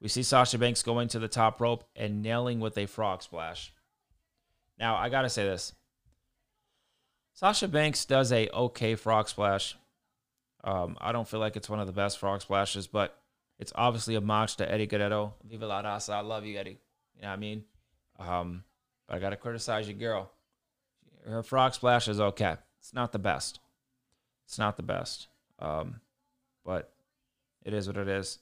We 0.00 0.08
see 0.08 0.22
Sasha 0.22 0.58
Banks 0.58 0.82
going 0.82 1.08
to 1.08 1.18
the 1.18 1.28
top 1.28 1.60
rope 1.60 1.84
and 1.94 2.22
nailing 2.22 2.58
with 2.58 2.76
a 2.76 2.86
frog 2.86 3.22
splash. 3.22 3.72
Now, 4.78 4.96
I 4.96 5.08
got 5.10 5.22
to 5.22 5.28
say 5.28 5.44
this. 5.44 5.74
Sasha 7.34 7.68
Banks 7.68 8.04
does 8.04 8.32
a 8.32 8.48
okay 8.50 8.96
frog 8.96 9.28
splash. 9.28 9.76
Um, 10.64 10.96
I 11.00 11.12
don't 11.12 11.28
feel 11.28 11.40
like 11.40 11.56
it's 11.56 11.70
one 11.70 11.80
of 11.80 11.86
the 11.86 11.92
best 11.92 12.18
frog 12.18 12.42
splashes, 12.42 12.86
but 12.86 13.16
it's 13.58 13.72
obviously 13.74 14.14
a 14.14 14.20
match 14.20 14.56
to 14.56 14.70
Eddie 14.70 14.86
Guerrero. 14.86 15.34
Viva 15.44 15.66
la 15.66 15.82
raza. 15.82 16.14
I 16.14 16.20
love 16.20 16.44
you, 16.44 16.58
Eddie. 16.58 16.80
You 17.14 17.22
know 17.22 17.28
what 17.28 17.34
I 17.34 17.36
mean? 17.36 17.64
Um, 18.18 18.64
but 19.06 19.16
I 19.16 19.20
got 19.20 19.30
to 19.30 19.36
criticize 19.36 19.88
your 19.88 19.98
girl. 19.98 20.30
Her 21.26 21.42
frog 21.42 21.74
splash 21.74 22.08
is 22.08 22.20
okay. 22.20 22.56
It's 22.80 22.92
not 22.92 23.12
the 23.12 23.18
best. 23.18 23.60
It's 24.46 24.58
not 24.58 24.76
the 24.76 24.82
best. 24.82 25.28
Um, 25.58 26.00
but 26.64 26.92
it 27.64 27.72
is 27.72 27.86
what 27.86 27.96
it 27.96 28.08
is. 28.08 28.38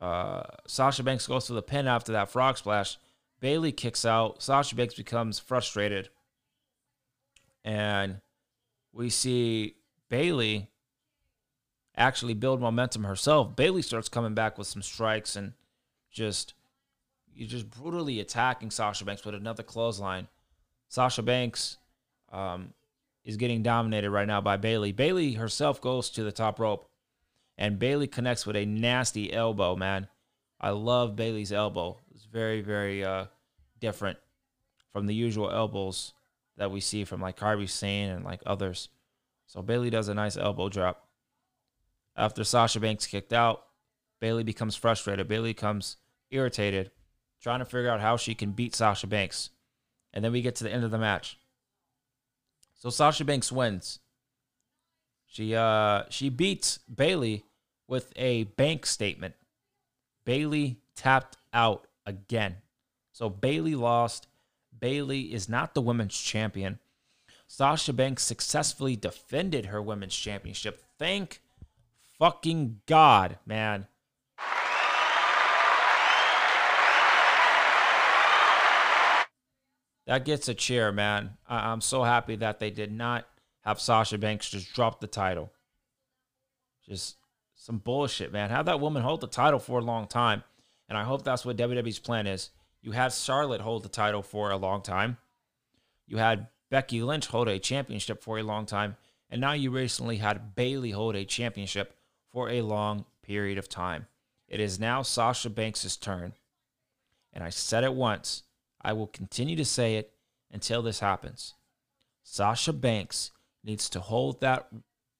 Uh, 0.00 0.42
Sasha 0.66 1.02
Banks 1.02 1.26
goes 1.26 1.46
to 1.46 1.54
the 1.54 1.62
pin 1.62 1.88
after 1.88 2.12
that 2.12 2.30
frog 2.30 2.58
splash. 2.58 2.98
Bayley 3.40 3.72
kicks 3.72 4.04
out. 4.04 4.42
Sasha 4.42 4.74
Banks 4.74 4.94
becomes 4.94 5.38
frustrated. 5.38 6.10
And 7.64 8.20
we 8.92 9.10
see 9.10 9.76
Bayley 10.08 10.70
actually 11.98 12.34
build 12.34 12.60
momentum 12.60 13.04
herself. 13.04 13.54
Bayley 13.56 13.82
starts 13.82 14.08
coming 14.08 14.34
back 14.34 14.56
with 14.56 14.66
some 14.66 14.82
strikes 14.82 15.36
and 15.36 15.52
just 16.10 16.54
you're 17.34 17.48
just 17.48 17.70
brutally 17.70 18.20
attacking 18.20 18.70
Sasha 18.70 19.04
Banks 19.04 19.24
with 19.24 19.34
another 19.34 19.62
clothesline. 19.62 20.28
Sasha 20.88 21.22
Banks 21.22 21.76
um, 22.32 22.72
is 23.24 23.36
getting 23.36 23.62
dominated 23.62 24.10
right 24.10 24.26
now 24.26 24.40
by 24.40 24.56
Bayley. 24.56 24.92
Bayley 24.92 25.34
herself 25.34 25.80
goes 25.80 26.10
to 26.10 26.24
the 26.24 26.32
top 26.32 26.58
rope, 26.58 26.88
and 27.56 27.78
Bayley 27.78 28.06
connects 28.06 28.46
with 28.46 28.56
a 28.56 28.64
nasty 28.64 29.32
elbow. 29.32 29.76
Man, 29.76 30.08
I 30.60 30.70
love 30.70 31.14
Bayley's 31.14 31.52
elbow. 31.52 31.98
It's 32.12 32.24
very, 32.24 32.60
very 32.60 33.04
uh, 33.04 33.26
different 33.78 34.18
from 34.92 35.06
the 35.06 35.14
usual 35.14 35.50
elbows 35.50 36.14
that 36.56 36.70
we 36.70 36.80
see 36.80 37.04
from 37.04 37.20
like 37.20 37.38
Kairi 37.38 37.68
Sane 37.68 38.10
and 38.10 38.24
like 38.24 38.40
others. 38.44 38.88
So 39.46 39.62
Bayley 39.62 39.90
does 39.90 40.08
a 40.08 40.14
nice 40.14 40.36
elbow 40.36 40.68
drop. 40.68 41.07
After 42.18 42.42
Sasha 42.42 42.80
Banks 42.80 43.06
kicked 43.06 43.32
out, 43.32 43.64
Bayley 44.20 44.42
becomes 44.42 44.74
frustrated. 44.74 45.28
Bayley 45.28 45.50
becomes 45.50 45.96
irritated, 46.32 46.90
trying 47.40 47.60
to 47.60 47.64
figure 47.64 47.88
out 47.88 48.00
how 48.00 48.16
she 48.16 48.34
can 48.34 48.50
beat 48.50 48.74
Sasha 48.74 49.06
Banks. 49.06 49.50
And 50.12 50.24
then 50.24 50.32
we 50.32 50.42
get 50.42 50.56
to 50.56 50.64
the 50.64 50.72
end 50.72 50.82
of 50.82 50.90
the 50.90 50.98
match. 50.98 51.38
So 52.74 52.90
Sasha 52.90 53.24
Banks 53.24 53.52
wins. 53.52 54.00
She 55.26 55.54
uh 55.54 56.04
she 56.10 56.28
beats 56.28 56.78
Bayley 56.92 57.44
with 57.86 58.12
a 58.16 58.44
bank 58.44 58.84
statement. 58.86 59.34
Bayley 60.24 60.80
tapped 60.96 61.36
out 61.52 61.86
again. 62.04 62.56
So 63.12 63.28
Bayley 63.28 63.76
lost. 63.76 64.26
Bayley 64.76 65.32
is 65.32 65.48
not 65.48 65.74
the 65.74 65.82
women's 65.82 66.18
champion. 66.18 66.80
Sasha 67.46 67.92
Banks 67.92 68.24
successfully 68.24 68.96
defended 68.96 69.66
her 69.66 69.80
women's 69.80 70.16
championship. 70.16 70.82
Thank 70.98 71.42
fucking 72.18 72.80
God, 72.86 73.38
man. 73.46 73.86
That 80.06 80.24
gets 80.24 80.48
a 80.48 80.54
cheer, 80.54 80.90
man. 80.90 81.36
I- 81.46 81.70
am 81.70 81.82
so 81.82 82.02
happy 82.02 82.36
that 82.36 82.60
they 82.60 82.70
did 82.70 82.90
not 82.90 83.28
have 83.60 83.78
Sasha 83.78 84.16
Banks 84.16 84.48
just 84.48 84.72
drop 84.72 85.00
the 85.00 85.06
title. 85.06 85.52
Just 86.82 87.18
some 87.54 87.76
bullshit, 87.76 88.32
man. 88.32 88.48
Have 88.48 88.64
that 88.66 88.80
woman 88.80 89.02
hold 89.02 89.20
the 89.20 89.26
title 89.26 89.58
for 89.58 89.78
a 89.78 89.84
long 89.84 90.06
time. 90.06 90.44
And 90.88 90.96
I 90.96 91.04
hope 91.04 91.24
that's 91.24 91.44
what 91.44 91.58
WWE's 91.58 91.98
plan 91.98 92.26
is. 92.26 92.48
You 92.80 92.92
had 92.92 93.12
Charlotte 93.12 93.60
hold 93.60 93.82
the 93.82 93.90
title 93.90 94.22
for 94.22 94.50
a 94.50 94.56
long 94.56 94.80
time. 94.80 95.18
You 96.06 96.16
had 96.16 96.46
Becky 96.70 97.02
Lynch 97.02 97.26
hold 97.26 97.48
a 97.48 97.58
championship 97.58 98.22
for 98.22 98.38
a 98.38 98.42
long 98.42 98.64
time. 98.64 98.96
And 99.28 99.42
now 99.42 99.52
you 99.52 99.70
recently 99.70 100.16
had 100.16 100.54
Bayley 100.54 100.92
hold 100.92 101.16
a 101.16 101.26
championship 101.26 101.97
for 102.32 102.50
a 102.50 102.62
long 102.62 103.04
period 103.22 103.58
of 103.58 103.68
time. 103.68 104.06
It 104.48 104.60
is 104.60 104.80
now 104.80 105.02
Sasha 105.02 105.50
Banks' 105.50 105.96
turn. 105.96 106.32
And 107.32 107.44
I 107.44 107.50
said 107.50 107.84
it 107.84 107.94
once. 107.94 108.44
I 108.80 108.92
will 108.92 109.06
continue 109.06 109.56
to 109.56 109.64
say 109.64 109.96
it 109.96 110.12
until 110.50 110.82
this 110.82 111.00
happens. 111.00 111.54
Sasha 112.22 112.72
Banks 112.72 113.32
needs 113.64 113.88
to 113.90 114.00
hold 114.00 114.40
that 114.40 114.68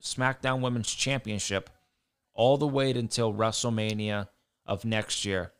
SmackDown 0.03 0.61
Women's 0.61 0.95
Championship 0.95 1.71
all 2.35 2.57
the 2.57 2.67
way 2.67 2.91
until 2.91 3.35
WrestleMania 3.35 4.29
of 4.65 4.85
next 4.85 5.25
year, 5.25 5.53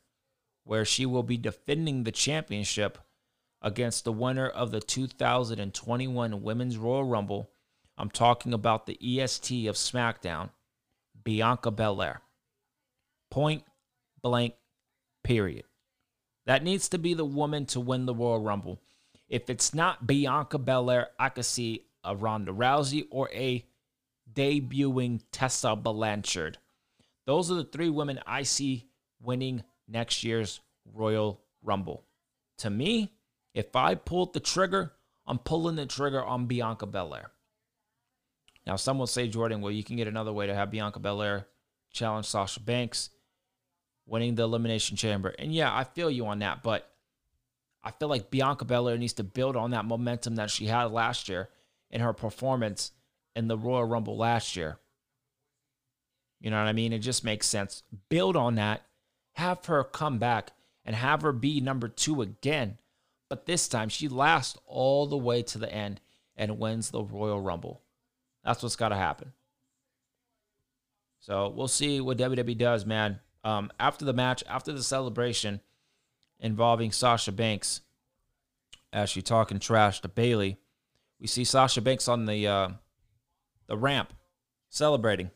where 0.63 0.85
she 0.85 1.05
will 1.05 1.23
be 1.23 1.37
defending 1.37 2.03
the 2.03 2.11
championship 2.11 2.97
against 3.61 4.05
the 4.05 4.13
winner 4.13 4.47
of 4.47 4.71
the 4.71 4.79
2021 4.79 6.41
Women's 6.41 6.77
Royal 6.77 7.03
Rumble. 7.03 7.51
I'm 7.97 8.09
talking 8.09 8.53
about 8.53 8.85
the 8.85 8.97
EST 9.01 9.67
of 9.67 9.75
SmackDown, 9.75 10.51
Bianca 11.29 11.69
Belair. 11.69 12.21
Point 13.29 13.61
blank, 14.23 14.55
period. 15.23 15.65
That 16.47 16.63
needs 16.63 16.89
to 16.89 16.97
be 16.97 17.13
the 17.13 17.23
woman 17.23 17.67
to 17.67 17.79
win 17.79 18.07
the 18.07 18.15
Royal 18.15 18.41
Rumble. 18.41 18.81
If 19.27 19.47
it's 19.47 19.71
not 19.71 20.07
Bianca 20.07 20.57
Belair, 20.57 21.09
I 21.19 21.29
could 21.29 21.45
see 21.45 21.85
a 22.03 22.15
Ronda 22.15 22.51
Rousey 22.51 23.05
or 23.11 23.29
a 23.31 23.63
debuting 24.33 25.21
Tessa 25.31 25.75
Blanchard. 25.75 26.57
Those 27.27 27.51
are 27.51 27.55
the 27.55 27.63
three 27.63 27.91
women 27.91 28.19
I 28.25 28.41
see 28.41 28.87
winning 29.21 29.63
next 29.87 30.23
year's 30.23 30.61
Royal 30.91 31.41
Rumble. 31.61 32.05
To 32.57 32.71
me, 32.71 33.11
if 33.53 33.75
I 33.75 33.93
pulled 33.93 34.33
the 34.33 34.39
trigger, 34.39 34.93
I'm 35.27 35.37
pulling 35.37 35.75
the 35.75 35.85
trigger 35.85 36.23
on 36.25 36.47
Bianca 36.47 36.87
Belair. 36.87 37.29
Now, 38.65 38.75
some 38.75 38.99
will 38.99 39.07
say, 39.07 39.27
Jordan, 39.27 39.61
well, 39.61 39.71
you 39.71 39.83
can 39.83 39.95
get 39.95 40.07
another 40.07 40.33
way 40.33 40.47
to 40.47 40.53
have 40.53 40.71
Bianca 40.71 40.99
Belair 40.99 41.47
challenge 41.91 42.27
Sasha 42.27 42.59
Banks, 42.59 43.09
winning 44.05 44.35
the 44.35 44.43
Elimination 44.43 44.97
Chamber. 44.97 45.33
And 45.39 45.53
yeah, 45.53 45.75
I 45.75 45.83
feel 45.83 46.11
you 46.11 46.25
on 46.27 46.39
that, 46.39 46.61
but 46.63 46.89
I 47.83 47.91
feel 47.91 48.09
like 48.09 48.29
Bianca 48.29 48.65
Belair 48.65 48.97
needs 48.97 49.13
to 49.13 49.23
build 49.23 49.55
on 49.55 49.71
that 49.71 49.85
momentum 49.85 50.35
that 50.35 50.51
she 50.51 50.65
had 50.65 50.91
last 50.91 51.29
year 51.29 51.49
in 51.89 52.01
her 52.01 52.13
performance 52.13 52.91
in 53.35 53.47
the 53.47 53.57
Royal 53.57 53.85
Rumble 53.85 54.17
last 54.17 54.55
year. 54.55 54.79
You 56.39 56.51
know 56.51 56.57
what 56.57 56.67
I 56.67 56.73
mean? 56.73 56.93
It 56.93 56.99
just 56.99 57.23
makes 57.23 57.47
sense. 57.47 57.83
Build 58.09 58.35
on 58.35 58.55
that, 58.55 58.81
have 59.33 59.65
her 59.65 59.83
come 59.83 60.19
back, 60.19 60.51
and 60.85 60.95
have 60.95 61.21
her 61.21 61.31
be 61.31 61.59
number 61.61 61.87
two 61.87 62.21
again. 62.21 62.77
But 63.29 63.45
this 63.45 63.67
time, 63.67 63.89
she 63.89 64.07
lasts 64.07 64.57
all 64.65 65.05
the 65.05 65.17
way 65.17 65.43
to 65.43 65.57
the 65.57 65.71
end 65.71 66.01
and 66.35 66.59
wins 66.59 66.89
the 66.89 67.03
Royal 67.03 67.39
Rumble. 67.39 67.81
That's 68.43 68.63
what's 68.63 68.75
got 68.75 68.89
to 68.89 68.95
happen. 68.95 69.33
So 71.19 71.49
we'll 71.49 71.67
see 71.67 71.99
what 72.01 72.17
WWE 72.17 72.57
does, 72.57 72.85
man. 72.85 73.19
Um, 73.43 73.71
after 73.79 74.05
the 74.05 74.13
match, 74.13 74.43
after 74.47 74.71
the 74.71 74.83
celebration 74.83 75.61
involving 76.39 76.91
Sasha 76.91 77.31
Banks, 77.31 77.81
as 78.91 79.09
she 79.09 79.21
talking 79.21 79.59
trash 79.59 80.01
to 80.01 80.07
Bayley, 80.07 80.57
we 81.19 81.27
see 81.27 81.43
Sasha 81.43 81.81
Banks 81.81 82.07
on 82.07 82.25
the 82.25 82.47
uh, 82.47 82.69
the 83.67 83.77
ramp 83.77 84.13
celebrating, 84.69 85.31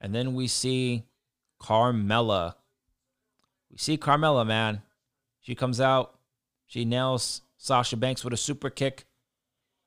and 0.00 0.14
then 0.14 0.34
we 0.34 0.46
see 0.46 1.04
Carmella. 1.60 2.54
We 3.70 3.78
see 3.78 3.98
Carmella, 3.98 4.46
man. 4.46 4.82
She 5.40 5.54
comes 5.54 5.80
out, 5.80 6.18
she 6.66 6.84
nails 6.84 7.42
Sasha 7.56 7.96
Banks 7.96 8.24
with 8.24 8.32
a 8.32 8.38
super 8.38 8.70
kick, 8.70 9.06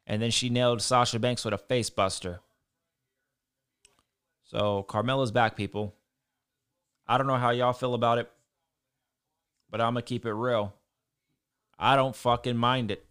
and 0.06 0.22
then 0.22 0.32
she 0.32 0.50
nailed 0.50 0.82
Sasha 0.82 1.20
Banks 1.20 1.46
with 1.46 1.54
a 1.54 1.58
face 1.58 1.90
buster. 1.90 2.42
So 4.44 4.84
Carmella's 4.84 5.32
back, 5.32 5.56
people. 5.56 5.96
I 7.08 7.18
don't 7.18 7.28
know 7.28 7.38
how 7.38 7.52
y'all 7.52 7.74
feel 7.74 7.94
about 7.94 8.18
it, 8.18 8.30
but 9.70 9.82
I'm 9.82 9.94
going 9.94 10.04
to 10.04 10.08
keep 10.08 10.26
it 10.26 10.34
real. 10.34 10.74
I 11.80 11.96
don't 11.96 12.16
fucking 12.16 12.58
mind 12.58 12.92
it. 12.92 13.06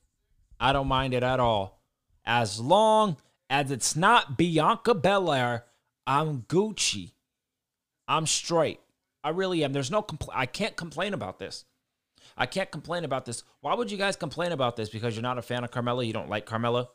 I 0.61 0.73
don't 0.73 0.87
mind 0.87 1.15
it 1.15 1.23
at 1.23 1.41
all. 1.41 1.81
As 2.25 2.61
long 2.61 3.17
as 3.49 3.71
it's 3.71 3.97
not 3.97 4.37
Bianca 4.37 4.95
Belair, 4.95 5.65
I'm 6.07 6.43
Gucci. 6.43 7.13
I'm 8.07 8.27
straight. 8.27 8.81
I 9.25 9.31
really 9.31 9.65
am. 9.65 9.73
There's 9.73 9.91
no 9.91 10.03
compl- 10.03 10.31
I 10.35 10.47
can't 10.47 10.77
complain 10.77 11.15
about 11.15 11.39
this. 11.39 11.65
I 12.41 12.47
can't 12.47 12.71
complain 12.71 13.05
about 13.05 13.27
this. 13.27 13.45
Why 13.61 13.75
would 13.75 13.91
you 13.91 13.99
guys 13.99 14.17
complain 14.17 14.53
about 14.53 14.75
this? 14.75 14.89
Because 14.89 15.15
you're 15.15 15.23
not 15.23 15.37
a 15.37 15.43
fan 15.43 15.63
of 15.63 15.71
Carmella? 15.71 16.07
You 16.07 16.15
don't 16.15 16.31
like 16.31 16.47
Carmella? 16.47 16.89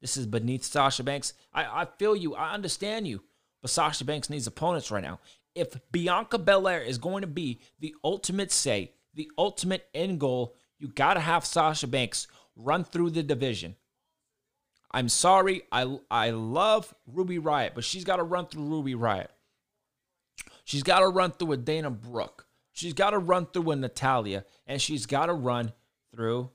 This 0.00 0.16
is 0.16 0.26
beneath 0.26 0.64
Sasha 0.64 1.04
Banks. 1.04 1.34
I, 1.52 1.82
I 1.82 1.84
feel 1.98 2.16
you. 2.16 2.34
I 2.34 2.54
understand 2.54 3.06
you. 3.06 3.22
But 3.60 3.70
Sasha 3.70 4.02
Banks 4.02 4.30
needs 4.30 4.46
opponents 4.46 4.90
right 4.90 5.02
now. 5.02 5.20
If 5.54 5.78
Bianca 5.92 6.38
Belair 6.38 6.80
is 6.80 6.96
going 6.96 7.20
to 7.20 7.26
be 7.26 7.60
the 7.80 7.94
ultimate 8.02 8.50
say, 8.50 8.92
the 9.12 9.30
ultimate 9.36 9.86
end 9.92 10.18
goal, 10.18 10.56
you 10.78 10.88
got 10.88 11.14
to 11.14 11.20
have 11.20 11.44
Sasha 11.44 11.86
Banks 11.86 12.26
run 12.56 12.82
through 12.82 13.10
the 13.10 13.22
division. 13.22 13.76
I'm 14.90 15.10
sorry. 15.10 15.64
I, 15.70 15.98
I 16.10 16.30
love 16.30 16.94
Ruby 17.06 17.38
Riott, 17.38 17.74
but 17.74 17.84
she's 17.84 18.04
got 18.04 18.16
to 18.16 18.22
run 18.22 18.46
through 18.46 18.64
Ruby 18.64 18.94
Riott. 18.94 19.28
She's 20.64 20.82
got 20.82 21.00
to 21.00 21.08
run 21.08 21.32
through 21.32 21.52
a 21.52 21.56
Dana 21.58 21.90
Brooke. 21.90 22.46
She's 22.72 22.94
got 22.94 23.10
to 23.10 23.18
run 23.18 23.46
through 23.46 23.70
a 23.72 23.76
Natalya 23.76 24.44
And 24.66 24.80
she's 24.80 25.06
got 25.06 25.26
to 25.26 25.34
run 25.34 25.72
through 26.14 26.50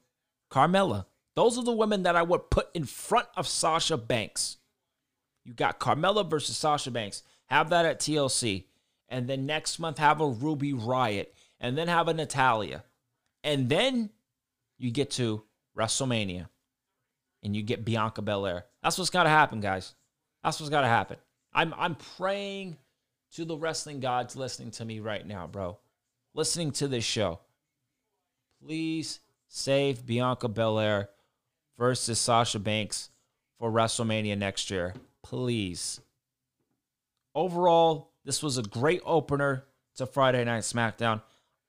Carmella. 0.52 1.06
Those 1.36 1.58
are 1.58 1.64
the 1.64 1.72
women 1.72 2.04
that 2.04 2.16
I 2.16 2.24
would 2.24 2.50
put 2.50 2.70
in 2.74 2.86
front 2.86 3.28
of 3.36 3.48
Sasha 3.48 3.98
Banks. 3.98 4.58
You 5.44 5.54
got 5.54 5.80
Carmella 5.80 6.30
versus 6.30 6.56
Sasha 6.56 6.92
Banks. 6.92 7.24
Have 7.48 7.70
that 7.70 7.86
at 7.86 8.00
TLC. 8.00 8.66
And 9.10 9.28
then 9.28 9.46
next 9.46 9.78
month, 9.78 9.98
have 9.98 10.22
a 10.22 10.28
Ruby 10.28 10.74
Riott. 10.74 11.28
And 11.60 11.78
then 11.78 11.88
have 11.88 12.08
a 12.08 12.14
Natalya. 12.14 12.84
And 13.44 13.70
then 13.70 14.10
you 14.78 14.92
get 14.92 15.12
to 15.12 15.44
WrestleMania. 15.78 16.48
And 17.44 17.56
you 17.56 17.62
get 17.62 17.86
Bianca 17.86 18.22
Belair. 18.22 18.66
That's 18.82 18.98
what's 18.98 19.10
got 19.10 19.24
to 19.24 19.30
happen, 19.30 19.60
guys. 19.60 19.94
That's 20.44 20.60
what's 20.60 20.70
got 20.70 20.82
to 20.82 20.88
happen. 20.88 21.18
I'm, 21.54 21.74
I'm 21.78 21.96
praying 21.96 22.78
to 23.34 23.46
the 23.46 23.58
wrestling 23.58 24.00
gods 24.00 24.36
listening 24.36 24.72
to 24.72 24.86
me 24.86 25.00
right 25.00 25.26
now, 25.26 25.48
bro. 25.48 25.78
Listening 26.36 26.72
to 26.74 26.90
this 26.90 27.06
show. 27.06 27.40
Please 28.62 29.22
save 29.48 30.06
Bianca 30.06 30.50
Belair 30.50 31.08
versus 31.78 32.20
Sasha 32.20 32.60
Banks 32.60 33.10
for 33.58 33.72
WrestleMania 33.72 34.38
next 34.38 34.70
year. 34.70 34.94
Please. 35.24 36.02
Overall, 37.34 38.12
this 38.26 38.44
was 38.44 38.58
a 38.58 38.64
great 38.64 39.02
opener 39.06 39.64
to 39.96 40.06
Friday 40.06 40.44
Night 40.44 40.64
SmackDown. 40.64 41.22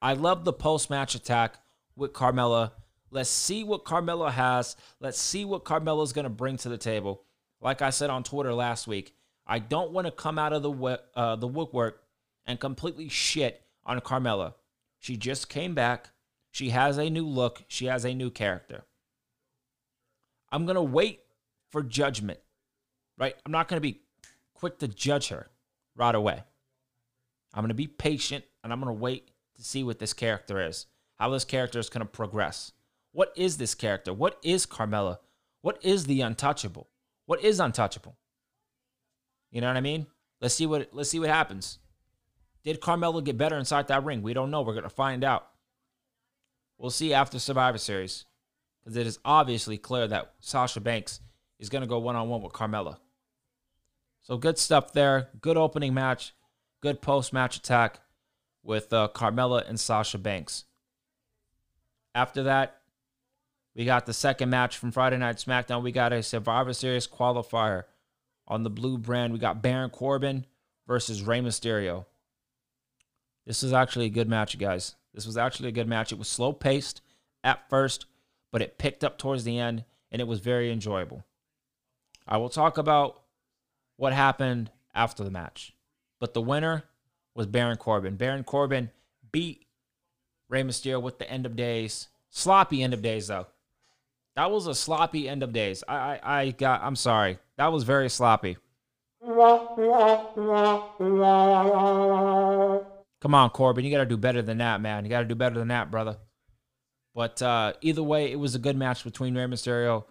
I 0.02 0.14
love 0.14 0.44
the 0.44 0.52
post 0.52 0.90
match 0.90 1.14
attack 1.14 1.58
with 1.94 2.12
Carmella. 2.12 2.72
Let's 3.12 3.30
see 3.30 3.62
what 3.62 3.84
Carmella 3.84 4.32
has. 4.32 4.74
Let's 4.98 5.20
see 5.20 5.44
what 5.44 5.64
Carmella's 5.64 6.12
going 6.12 6.24
to 6.24 6.28
bring 6.28 6.56
to 6.58 6.68
the 6.68 6.76
table. 6.76 7.22
Like 7.60 7.82
I 7.82 7.90
said 7.90 8.10
on 8.10 8.24
Twitter 8.24 8.52
last 8.52 8.88
week, 8.88 9.14
I 9.46 9.60
don't 9.60 9.92
want 9.92 10.08
to 10.08 10.10
come 10.10 10.40
out 10.40 10.52
of 10.52 10.64
the 10.64 11.00
uh, 11.14 11.36
the 11.36 11.46
woodwork 11.46 12.02
and 12.46 12.58
completely 12.58 13.08
shit 13.08 13.62
on 13.86 14.00
Carmella. 14.00 14.54
She 14.98 15.16
just 15.16 15.48
came 15.48 15.74
back. 15.74 16.10
She 16.50 16.70
has 16.70 16.98
a 16.98 17.08
new 17.08 17.26
look. 17.26 17.62
She 17.68 17.86
has 17.86 18.04
a 18.04 18.14
new 18.14 18.30
character. 18.30 18.84
I'm 20.50 20.66
going 20.66 20.76
to 20.76 20.82
wait 20.82 21.20
for 21.70 21.82
judgment, 21.82 22.40
right? 23.16 23.34
I'm 23.44 23.52
not 23.52 23.68
going 23.68 23.78
to 23.78 23.88
be 23.88 24.00
quick 24.54 24.78
to 24.78 24.88
judge 24.88 25.28
her 25.28 25.48
right 25.94 26.14
away. 26.14 26.42
I'm 27.54 27.62
going 27.62 27.68
to 27.68 27.74
be 27.74 27.86
patient 27.86 28.44
and 28.62 28.72
I'm 28.72 28.80
going 28.80 28.94
to 28.94 29.00
wait 29.00 29.30
to 29.56 29.62
see 29.62 29.82
what 29.82 29.98
this 29.98 30.12
character 30.12 30.66
is, 30.66 30.86
how 31.16 31.30
this 31.30 31.44
character 31.44 31.78
is 31.78 31.88
going 31.88 32.04
to 32.04 32.06
progress. 32.06 32.72
What 33.12 33.32
is 33.36 33.56
this 33.56 33.74
character? 33.74 34.12
What 34.12 34.38
is 34.42 34.66
Carmella? 34.66 35.18
What 35.62 35.78
is 35.82 36.04
the 36.04 36.20
untouchable? 36.20 36.88
What 37.24 37.42
is 37.42 37.60
untouchable? 37.60 38.16
You 39.50 39.60
know 39.60 39.68
what 39.68 39.76
I 39.76 39.80
mean? 39.80 40.06
Let's 40.40 40.54
see 40.54 40.66
what 40.66 40.90
let's 40.92 41.08
see 41.08 41.18
what 41.18 41.30
happens. 41.30 41.78
Did 42.66 42.82
Carmella 42.82 43.24
get 43.24 43.38
better 43.38 43.56
inside 43.56 43.88
that 43.88 44.04
ring? 44.04 44.20
We 44.20 44.34
don't 44.34 44.50
know. 44.50 44.60
We're 44.60 44.74
gonna 44.74 44.90
find 44.90 45.24
out. 45.24 45.48
We'll 46.76 46.90
see 46.90 47.14
after 47.14 47.38
Survivor 47.38 47.78
Series 47.78 48.26
because 48.86 48.96
it 48.96 49.06
is 49.06 49.18
obviously 49.24 49.78
clear 49.78 50.06
that 50.06 50.34
Sasha 50.40 50.80
Banks 50.80 51.20
is 51.58 51.68
going 51.68 51.82
to 51.82 51.88
go 51.88 51.98
one 51.98 52.16
on 52.16 52.28
one 52.28 52.42
with 52.42 52.52
Carmella. 52.52 52.98
So 54.22 54.36
good 54.36 54.58
stuff 54.58 54.92
there. 54.92 55.30
Good 55.40 55.56
opening 55.56 55.94
match. 55.94 56.34
Good 56.80 57.00
post 57.00 57.32
match 57.32 57.56
attack 57.56 58.00
with 58.62 58.92
uh, 58.92 59.08
Carmella 59.14 59.68
and 59.68 59.80
Sasha 59.80 60.18
Banks. 60.18 60.64
After 62.14 62.44
that, 62.44 62.80
we 63.74 63.84
got 63.84 64.06
the 64.06 64.12
second 64.12 64.50
match 64.50 64.76
from 64.76 64.92
Friday 64.92 65.18
Night 65.18 65.36
SmackDown. 65.36 65.82
We 65.82 65.92
got 65.92 66.12
a 66.12 66.22
Survivor 66.22 66.72
Series 66.72 67.06
qualifier 67.06 67.84
on 68.46 68.62
the 68.62 68.70
blue 68.70 68.98
brand. 68.98 69.32
We 69.32 69.38
got 69.38 69.62
Baron 69.62 69.90
Corbin 69.90 70.46
versus 70.86 71.22
Rey 71.22 71.40
Mysterio. 71.40 72.06
This 73.46 73.62
is 73.62 73.72
actually 73.72 74.06
a 74.06 74.10
good 74.10 74.28
match, 74.28 74.58
guys. 74.58 74.96
This 75.14 75.26
was 75.26 75.36
actually 75.36 75.68
a 75.68 75.72
good 75.72 75.88
match. 75.88 76.12
It 76.12 76.18
was 76.18 76.28
slow 76.28 76.52
paced 76.52 77.00
at 77.44 77.68
first, 77.70 78.06
but 78.52 78.60
it 78.60 78.78
picked 78.78 79.04
up 79.04 79.18
towards 79.18 79.44
the 79.44 79.58
end 79.58 79.84
and 80.10 80.20
it 80.20 80.26
was 80.26 80.40
very 80.40 80.70
enjoyable. 80.70 81.24
I 82.26 82.38
will 82.38 82.48
talk 82.48 82.76
about 82.76 83.22
what 83.96 84.12
happened 84.12 84.70
after 84.94 85.22
the 85.22 85.30
match. 85.30 85.74
But 86.18 86.34
the 86.34 86.42
winner 86.42 86.84
was 87.34 87.46
Baron 87.46 87.76
Corbin. 87.76 88.16
Baron 88.16 88.44
Corbin 88.44 88.90
beat 89.30 89.66
Rey 90.48 90.62
Mysterio 90.62 91.00
with 91.00 91.18
the 91.18 91.30
end 91.30 91.46
of 91.46 91.56
days. 91.56 92.08
Sloppy 92.30 92.82
end 92.82 92.94
of 92.94 93.02
days, 93.02 93.28
though. 93.28 93.46
That 94.34 94.50
was 94.50 94.66
a 94.66 94.74
sloppy 94.74 95.28
end 95.28 95.42
of 95.42 95.52
days. 95.52 95.84
I, 95.88 95.96
I, 96.22 96.40
I 96.40 96.50
got, 96.50 96.82
I'm 96.82 96.96
sorry. 96.96 97.38
That 97.56 97.72
was 97.72 97.84
very 97.84 98.10
sloppy. 98.10 98.58
Come 103.20 103.34
on, 103.34 103.50
Corbin. 103.50 103.84
You 103.84 103.90
got 103.90 103.98
to 103.98 104.06
do 104.06 104.16
better 104.16 104.42
than 104.42 104.58
that, 104.58 104.80
man. 104.80 105.04
You 105.04 105.10
got 105.10 105.20
to 105.20 105.26
do 105.26 105.34
better 105.34 105.58
than 105.58 105.68
that, 105.68 105.90
brother. 105.90 106.18
But 107.14 107.40
uh, 107.40 107.72
either 107.80 108.02
way, 108.02 108.30
it 108.30 108.38
was 108.38 108.54
a 108.54 108.58
good 108.58 108.76
match 108.76 109.02
between 109.02 109.34
Rey 109.36 109.44
Mysterio 109.44 110.04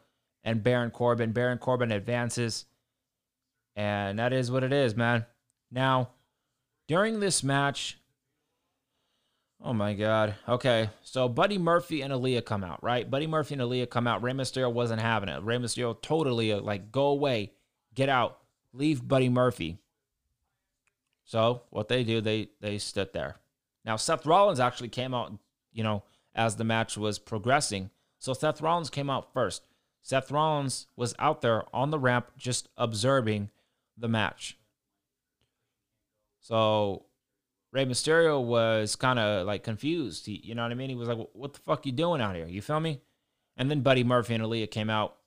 and 0.43 0.63
Baron 0.63 0.89
Corbin. 0.89 1.33
Baron 1.33 1.59
Corbin 1.59 1.91
advances. 1.91 2.65
And 3.75 4.17
that 4.19 4.33
is 4.33 4.49
what 4.49 4.63
it 4.63 4.73
is, 4.73 4.95
man. 4.95 5.25
Now, 5.71 6.09
during 6.87 7.19
this 7.19 7.43
match, 7.43 7.99
oh 9.61 9.73
my 9.73 9.93
God. 9.93 10.35
Okay, 10.47 10.89
so 11.03 11.27
Buddy 11.27 11.57
Murphy 11.57 12.01
and 12.01 12.13
Aalyah 12.13 12.43
come 12.43 12.63
out, 12.63 12.83
right? 12.83 13.09
Buddy 13.09 13.27
Murphy 13.27 13.53
and 13.55 13.61
Aalyah 13.61 13.89
come 13.89 14.07
out. 14.07 14.23
Rey 14.23 14.31
Mysterio 14.31 14.71
wasn't 14.71 15.01
having 15.01 15.29
it. 15.29 15.43
Rey 15.43 15.57
Mysterio 15.57 16.01
totally 16.01 16.53
like, 16.53 16.91
go 16.91 17.07
away, 17.07 17.51
get 17.93 18.09
out, 18.09 18.39
leave 18.73 19.07
Buddy 19.07 19.29
Murphy. 19.29 19.77
So 21.25 21.63
what 21.71 21.89
they 21.89 22.03
do, 22.03 22.21
they 22.21 22.49
they 22.61 22.77
stood 22.77 23.11
there. 23.11 23.35
Now 23.83 23.97
Seth 23.97 24.25
Rollins 24.25 24.59
actually 24.59 24.89
came 24.89 25.13
out, 25.13 25.33
you 25.73 25.83
know, 25.83 26.03
as 26.33 26.55
the 26.55 26.63
match 26.63 26.97
was 26.97 27.19
progressing. 27.19 27.89
So 28.19 28.33
Seth 28.33 28.61
Rollins 28.61 28.89
came 28.89 29.09
out 29.09 29.33
first. 29.33 29.67
Seth 30.01 30.31
Rollins 30.31 30.87
was 30.95 31.15
out 31.17 31.41
there 31.41 31.63
on 31.73 31.89
the 31.89 31.99
ramp 31.99 32.31
just 32.37 32.69
observing 32.77 33.49
the 33.97 34.07
match. 34.07 34.57
So 36.39 37.05
Rey 37.71 37.85
Mysterio 37.85 38.41
was 38.43 38.95
kind 38.95 39.17
of 39.17 39.47
like 39.47 39.63
confused. 39.63 40.27
He, 40.27 40.39
you 40.43 40.53
know 40.53 40.61
what 40.61 40.71
I 40.71 40.75
mean? 40.75 40.89
He 40.89 40.95
was 40.95 41.09
like, 41.09 41.17
"What 41.33 41.53
the 41.53 41.59
fuck 41.59 41.85
you 41.85 41.91
doing 41.91 42.21
out 42.21 42.35
here?" 42.35 42.45
You 42.45 42.61
feel 42.61 42.79
me? 42.79 43.01
And 43.57 43.69
then 43.71 43.81
Buddy 43.81 44.03
Murphy 44.03 44.35
and 44.35 44.43
Aalyah 44.43 44.69
came 44.69 44.89
out, 44.89 45.17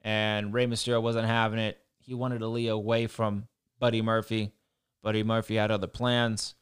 and 0.00 0.54
Rey 0.54 0.66
Mysterio 0.66 1.02
wasn't 1.02 1.26
having 1.26 1.58
it. 1.58 1.78
He 1.98 2.14
wanted 2.14 2.40
Aalyah 2.40 2.72
away 2.72 3.06
from 3.06 3.46
Buddy 3.78 4.00
Murphy. 4.00 4.52
Buddy 5.02 5.22
Murphy 5.22 5.56
had 5.56 5.70
other 5.70 5.86
plans. 5.86 6.54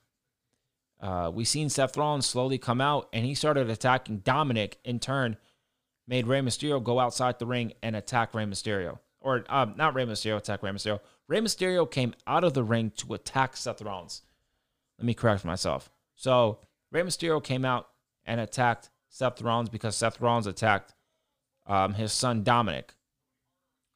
Uh, 1.01 1.31
we 1.33 1.45
seen 1.45 1.69
Seth 1.69 1.97
Rollins 1.97 2.27
slowly 2.27 2.59
come 2.59 2.81
out, 2.81 3.09
and 3.13 3.25
he 3.27 3.35
started 3.35 3.69
attacking 3.69 4.19
Dominic. 4.19 4.79
In 4.85 4.99
turn, 4.99 5.37
made 6.07 6.27
Rey 6.27 6.41
Mysterio 6.41 6.83
go 6.83 6.99
outside 6.99 7.39
the 7.39 7.47
ring 7.47 7.73
and 7.83 7.95
attack 7.95 8.35
Rey 8.35 8.45
Mysterio, 8.45 8.99
or 9.21 9.45
um, 9.49 9.75
not 9.77 9.95
Rey 9.95 10.07
Mysterio, 10.07 10.37
attack 10.37 10.63
Rey 10.63 10.71
Mysterio. 10.71 11.01
Rey 11.29 11.41
Mysterio 11.41 11.91
came 11.91 12.15
out 12.27 12.45
of 12.45 12.55
the 12.55 12.63
ring 12.63 12.93
to 12.97 13.15
attack 13.15 13.57
Seth 13.57 13.83
Rollins. 13.83 14.23
Let 14.99 15.07
me 15.07 15.15
correct 15.15 15.45
myself. 15.45 15.91
So 16.15 16.61
Rey 16.93 17.03
Mysterio 17.03 17.43
came 17.43 17.65
out 17.65 17.89
and 18.25 18.41
attacked 18.41 18.91
Seth 19.09 19.43
Rollins 19.43 19.69
because 19.69 19.97
Seth 19.97 20.21
Rollins 20.21 20.47
attacked 20.47 20.95
um, 21.67 21.95
his 21.95 22.13
son 22.13 22.43
Dominic. 22.43 22.95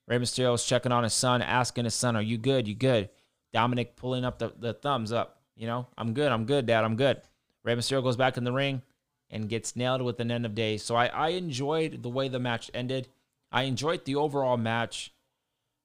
Rey 0.06 0.18
Mysterio 0.18 0.52
was 0.52 0.66
checking 0.66 0.92
on 0.92 1.04
his 1.04 1.14
son, 1.14 1.40
asking 1.40 1.84
his 1.84 1.94
son, 1.94 2.16
"Are 2.16 2.22
you 2.22 2.36
good? 2.36 2.66
You 2.66 2.74
good?" 2.74 3.08
Dominic 3.52 3.96
pulling 3.96 4.24
up 4.24 4.38
the, 4.38 4.52
the 4.58 4.72
thumbs 4.72 5.12
up. 5.12 5.40
You 5.56 5.66
know, 5.66 5.86
I'm 5.98 6.14
good. 6.14 6.32
I'm 6.32 6.44
good, 6.44 6.66
Dad. 6.66 6.84
I'm 6.84 6.96
good. 6.96 7.20
Rey 7.62 7.74
Mysterio 7.74 8.02
goes 8.02 8.16
back 8.16 8.36
in 8.36 8.44
the 8.44 8.52
ring 8.52 8.82
and 9.30 9.48
gets 9.48 9.76
nailed 9.76 10.02
with 10.02 10.20
an 10.20 10.30
end 10.30 10.46
of 10.46 10.54
days. 10.54 10.82
So 10.82 10.94
I, 10.96 11.06
I 11.06 11.28
enjoyed 11.30 12.02
the 12.02 12.08
way 12.08 12.28
the 12.28 12.38
match 12.38 12.70
ended. 12.72 13.08
I 13.52 13.62
enjoyed 13.62 14.04
the 14.04 14.16
overall 14.16 14.56
match. 14.56 15.12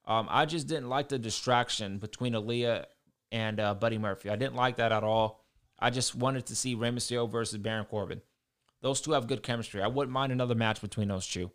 Um, 0.06 0.28
I 0.30 0.46
just 0.46 0.68
didn't 0.68 0.90
like 0.90 1.10
the 1.10 1.20
distraction 1.20 1.98
between 1.98 2.34
Aalyah 2.34 2.86
and 3.32 3.60
uh, 3.60 3.74
Buddy 3.74 3.98
Murphy. 3.98 4.30
I 4.30 4.36
didn't 4.36 4.56
like 4.56 4.78
that 4.78 4.92
at 4.92 5.04
all. 5.04 5.44
I 5.80 5.90
just 5.90 6.16
wanted 6.16 6.46
to 6.48 6.56
see 6.56 6.76
Rey 6.76 6.90
Mysterio 6.90 7.30
versus 7.30 7.58
Baron 7.58 7.86
Corbin. 7.86 8.22
Those 8.82 9.02
two 9.02 9.12
have 9.12 9.28
good 9.28 9.44
chemistry. 9.44 9.82
I 9.82 9.88
wouldn't 9.88 10.14
mind 10.14 10.32
another 10.32 10.56
match 10.56 10.80
between 10.80 11.08
those 11.08 11.28
two. 11.28 11.52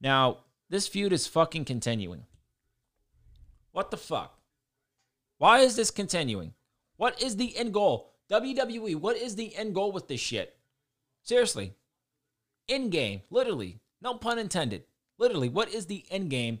Now, 0.00 0.38
this 0.68 0.86
feud 0.86 1.12
is 1.12 1.26
fucking 1.26 1.64
continuing. 1.64 2.24
What 3.78 3.92
the 3.92 3.96
fuck? 3.96 4.36
Why 5.36 5.60
is 5.60 5.76
this 5.76 5.92
continuing? 5.92 6.54
What 6.96 7.22
is 7.22 7.36
the 7.36 7.56
end 7.56 7.72
goal? 7.72 8.10
WWE, 8.28 8.96
what 8.96 9.16
is 9.16 9.36
the 9.36 9.54
end 9.54 9.72
goal 9.72 9.92
with 9.92 10.08
this 10.08 10.18
shit? 10.18 10.56
Seriously. 11.22 11.74
End 12.68 12.90
game, 12.90 13.22
literally. 13.30 13.78
No 14.02 14.14
pun 14.14 14.40
intended. 14.40 14.82
Literally, 15.16 15.48
what 15.48 15.72
is 15.72 15.86
the 15.86 16.04
end 16.10 16.28
game 16.28 16.58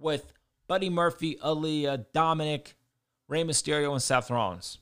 with 0.00 0.32
Buddy 0.66 0.90
Murphy, 0.90 1.36
Aalyah, 1.36 2.06
Dominic, 2.12 2.74
Rey 3.28 3.44
Mysterio, 3.44 3.92
and 3.92 4.02
Seth 4.02 4.28
Rollins? 4.28 4.78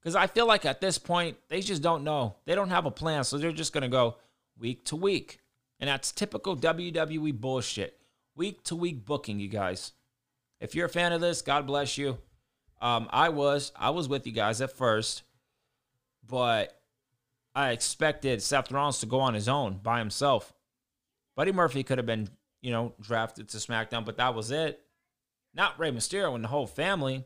Because 0.00 0.16
I 0.16 0.26
feel 0.26 0.46
like 0.46 0.64
at 0.64 0.80
this 0.80 0.96
point, 0.96 1.36
they 1.50 1.60
just 1.60 1.82
don't 1.82 2.02
know. 2.02 2.36
They 2.46 2.54
don't 2.54 2.70
have 2.70 2.86
a 2.86 2.90
plan, 2.90 3.24
so 3.24 3.36
they're 3.36 3.52
just 3.52 3.74
going 3.74 3.82
to 3.82 3.88
go 3.88 4.16
week 4.58 4.86
to 4.86 4.96
week. 4.96 5.40
And 5.78 5.88
that's 5.88 6.12
typical 6.12 6.56
WWE 6.56 7.38
bullshit. 7.38 8.00
Week 8.34 8.64
to 8.64 8.74
week 8.74 9.04
booking, 9.04 9.38
you 9.38 9.48
guys. 9.48 9.92
If 10.62 10.76
you're 10.76 10.86
a 10.86 10.88
fan 10.88 11.12
of 11.12 11.20
this, 11.20 11.42
God 11.42 11.66
bless 11.66 11.98
you. 11.98 12.18
Um, 12.80 13.08
I 13.10 13.30
was. 13.30 13.72
I 13.74 13.90
was 13.90 14.08
with 14.08 14.28
you 14.28 14.32
guys 14.32 14.60
at 14.60 14.70
first, 14.70 15.24
but 16.24 16.80
I 17.52 17.70
expected 17.70 18.40
Seth 18.40 18.70
Rollins 18.70 19.00
to 19.00 19.06
go 19.06 19.18
on 19.18 19.34
his 19.34 19.48
own 19.48 19.80
by 19.82 19.98
himself. 19.98 20.52
Buddy 21.34 21.50
Murphy 21.50 21.82
could 21.82 21.98
have 21.98 22.06
been, 22.06 22.28
you 22.60 22.70
know, 22.70 22.94
drafted 23.00 23.48
to 23.48 23.56
SmackDown, 23.56 24.04
but 24.04 24.18
that 24.18 24.36
was 24.36 24.52
it. 24.52 24.80
Not 25.52 25.80
Rey 25.80 25.90
Mysterio 25.90 26.32
and 26.36 26.44
the 26.44 26.48
whole 26.48 26.68
family. 26.68 27.24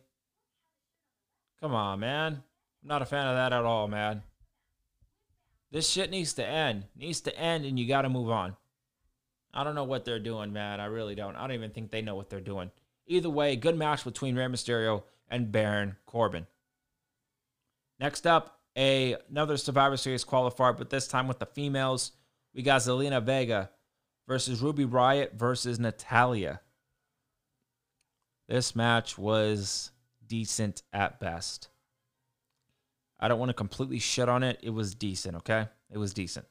Come 1.61 1.75
on, 1.75 2.01
man. 2.01 2.42
I'm 2.83 2.88
not 2.88 3.03
a 3.03 3.07
fan 3.07 3.27
of 3.27 3.37
that 3.37 3.53
at 3.53 3.64
all, 3.64 3.87
man. 3.87 4.22
This 5.70 5.90
shit 5.90 6.11
needs 6.11 6.33
to 6.35 6.46
end. 6.46 6.85
Needs 6.96 7.20
to 7.22 7.38
end, 7.38 7.66
and 7.66 7.79
you 7.79 7.87
got 7.87 8.03
to 8.03 8.09
move 8.09 8.31
on. 8.31 8.57
I 9.53 9.62
don't 9.62 9.75
know 9.75 9.85
what 9.85 10.07
they're 10.07 10.18
doing, 10.18 10.55
man. 10.55 10.81
I 10.81 10.87
really 10.87 11.14
don't. 11.14 11.37
I 11.37 11.40
don't 11.42 11.53
even 11.53 11.70
think 11.70 11.90
they 11.90 12.01
know 12.01 12.14
what 12.14 12.31
they're 12.31 12.40
doing. 12.40 12.70
Either 13.07 13.31
way, 13.31 13.57
good 13.57 13.77
match 13.77 14.05
between 14.05 14.37
Rey 14.37 14.47
Mysterio 14.47 15.05
and 15.29 15.53
Baron 15.53 15.97
Corbin. 16.07 16.47
Next 17.99 18.27
up, 18.27 18.61
a, 18.77 19.16
another 19.31 19.57
Survivor 19.57 19.97
Series 19.97 20.25
qualifier, 20.25 20.77
but 20.77 20.90
this 20.90 21.09
time 21.09 21.29
with 21.29 21.38
the 21.38 21.47
females. 21.47 22.12
We 22.55 22.62
got 22.62 22.81
Zelina 22.81 23.23
Vega 23.23 23.71
versus 24.27 24.61
Ruby 24.61 24.85
Riott 24.85 25.33
versus 25.35 25.79
Natalya. 25.79 26.61
This 28.49 28.77
match 28.77 29.19
was 29.19 29.90
decent 30.27 30.83
at 30.92 31.21
best. 31.21 31.69
I 33.19 33.29
don't 33.29 33.38
want 33.38 33.51
to 33.51 33.55
completely 33.55 33.99
shit 33.99 34.29
on 34.29 34.42
it. 34.42 34.61
It 34.62 34.71
was 34.71 34.95
decent, 34.95 35.37
okay? 35.37 35.69
It 35.90 35.99
was 35.99 36.12
decent. 36.12 36.47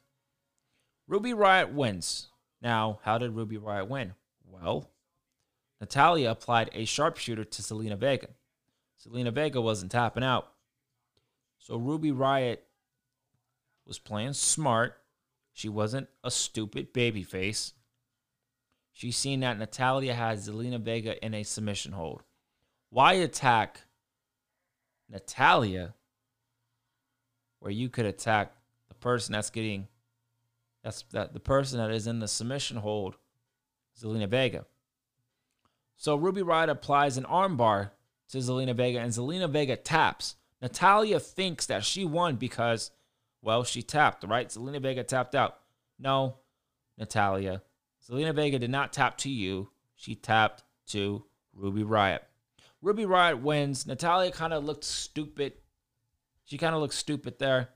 Ruby 1.08 1.34
Riott 1.34 1.74
wins. 1.74 2.28
Now, 2.62 3.00
how 3.04 3.18
did 3.18 3.36
Ruby 3.36 3.58
Riott 3.58 3.88
win? 3.88 4.14
Well, 4.50 4.90
Natalya 5.86 6.32
applied 6.32 6.72
a 6.74 6.84
sharpshooter 6.84 7.44
to 7.44 7.62
Zelina 7.62 7.96
Vega. 7.96 8.30
Zelina 9.00 9.32
Vega 9.32 9.62
wasn't 9.62 9.92
tapping 9.92 10.24
out. 10.24 10.48
So 11.60 11.78
Ruby 11.78 12.12
Riott 12.12 12.58
was 13.86 14.00
playing 14.00 14.34
smart. 14.34 14.98
She 15.54 15.70
wasn't 15.70 16.08
a 16.24 16.32
stupid 16.32 16.92
babyface. 16.92 17.74
She 18.94 19.12
seen 19.12 19.42
that 19.42 19.60
Natalya 19.60 20.16
had 20.16 20.40
Zelina 20.40 20.82
Vega 20.82 21.24
in 21.24 21.36
a 21.36 21.44
submission 21.44 21.92
hold. 21.92 22.24
Why 22.90 23.14
attack 23.14 23.82
Natalya 25.08 25.94
where 27.60 27.72
you 27.72 27.90
could 27.90 28.08
attack 28.08 28.56
the 28.88 28.96
person 28.96 29.34
that's 29.34 29.52
getting 29.52 29.88
that's 30.84 31.04
that 31.12 31.34
the 31.34 31.40
person 31.40 31.78
that 31.78 31.92
is 31.92 32.08
in 32.08 32.18
the 32.18 32.28
submission 32.28 32.78
hold, 32.78 33.18
Zelina 34.02 34.28
Vega. 34.28 34.66
So 35.98 36.16
Ruby 36.16 36.42
Riott 36.42 36.70
applies 36.70 37.18
an 37.18 37.24
armbar 37.26 37.92
to 38.30 38.38
Zelina 38.38 38.76
Vega, 38.76 39.00
and 39.00 39.12
Zelina 39.12 39.50
Vega 39.50 39.76
taps. 39.76 40.36
Natalya 40.62 41.20
thinks 41.20 41.66
that 41.68 41.84
she 41.84 42.06
won 42.06 42.36
because, 42.36 42.92
well, 43.42 43.64
she 43.64 43.82
tapped, 43.82 44.24
right? 44.24 44.50
Zelina 44.50 44.82
Vega 44.82 45.04
tapped 45.04 45.36
out. 45.36 45.58
No, 46.00 46.38
Natalya. 46.98 47.62
Zelina 48.10 48.34
Vega 48.34 48.60
did 48.60 48.70
not 48.70 48.94
tap 48.94 49.18
to 49.20 49.30
you. 49.30 49.70
She 49.96 50.16
tapped 50.16 50.64
to 50.88 51.24
Ruby 51.54 51.84
Riott. 51.84 52.20
Ruby 52.82 53.06
Riott 53.06 53.42
wins. 53.42 53.88
Natalya 53.88 54.32
kind 54.32 54.54
of 54.54 54.64
looked 54.64 54.84
stupid. 54.84 55.54
She 56.44 56.58
kind 56.58 56.76
of 56.76 56.82
looked 56.82 56.94
stupid 56.94 57.40
there. 57.40 57.70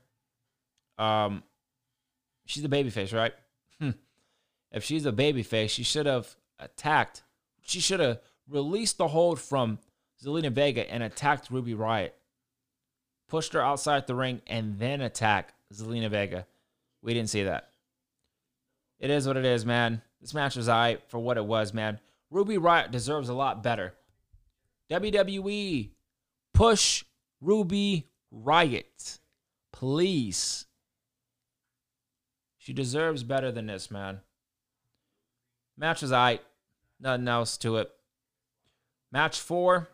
Um, 0.98 1.42
she's 2.46 2.64
a 2.64 2.68
babyface, 2.68 3.14
right? 3.14 3.34
If 4.72 4.84
she's 4.84 5.04
a 5.04 5.10
babyface, 5.10 5.70
she 5.70 5.82
should 5.82 6.06
have 6.06 6.36
attacked. 6.60 7.24
She 7.62 7.80
should 7.80 8.00
have 8.00 8.20
released 8.48 8.98
the 8.98 9.08
hold 9.08 9.40
from 9.40 9.78
Zelina 10.22 10.50
Vega 10.50 10.90
and 10.90 11.02
attacked 11.02 11.50
Ruby 11.50 11.74
Riott. 11.74 12.12
Pushed 13.28 13.52
her 13.52 13.62
outside 13.62 14.06
the 14.06 14.14
ring 14.14 14.42
and 14.46 14.78
then 14.78 15.00
attack 15.00 15.54
Zelina 15.72 16.10
Vega. 16.10 16.46
We 17.02 17.14
didn't 17.14 17.30
see 17.30 17.44
that. 17.44 17.70
It 18.98 19.10
is 19.10 19.26
what 19.26 19.36
it 19.36 19.44
is, 19.44 19.64
man. 19.64 20.02
This 20.20 20.34
match 20.34 20.56
was 20.56 20.68
I 20.68 20.98
for 21.08 21.18
what 21.18 21.38
it 21.38 21.44
was, 21.44 21.72
man. 21.72 22.00
Ruby 22.30 22.56
Riott 22.56 22.90
deserves 22.90 23.28
a 23.28 23.34
lot 23.34 23.62
better. 23.62 23.94
WWE, 24.90 25.90
push 26.52 27.04
Ruby 27.40 28.08
Riott, 28.34 29.20
please. 29.72 30.66
She 32.58 32.72
deserves 32.72 33.24
better 33.24 33.50
than 33.50 33.66
this, 33.66 33.90
man. 33.90 34.20
Match 35.78 36.02
was 36.02 36.12
I. 36.12 36.40
Nothing 37.00 37.28
else 37.28 37.56
to 37.58 37.78
it. 37.78 37.90
Match 39.10 39.40
four, 39.40 39.88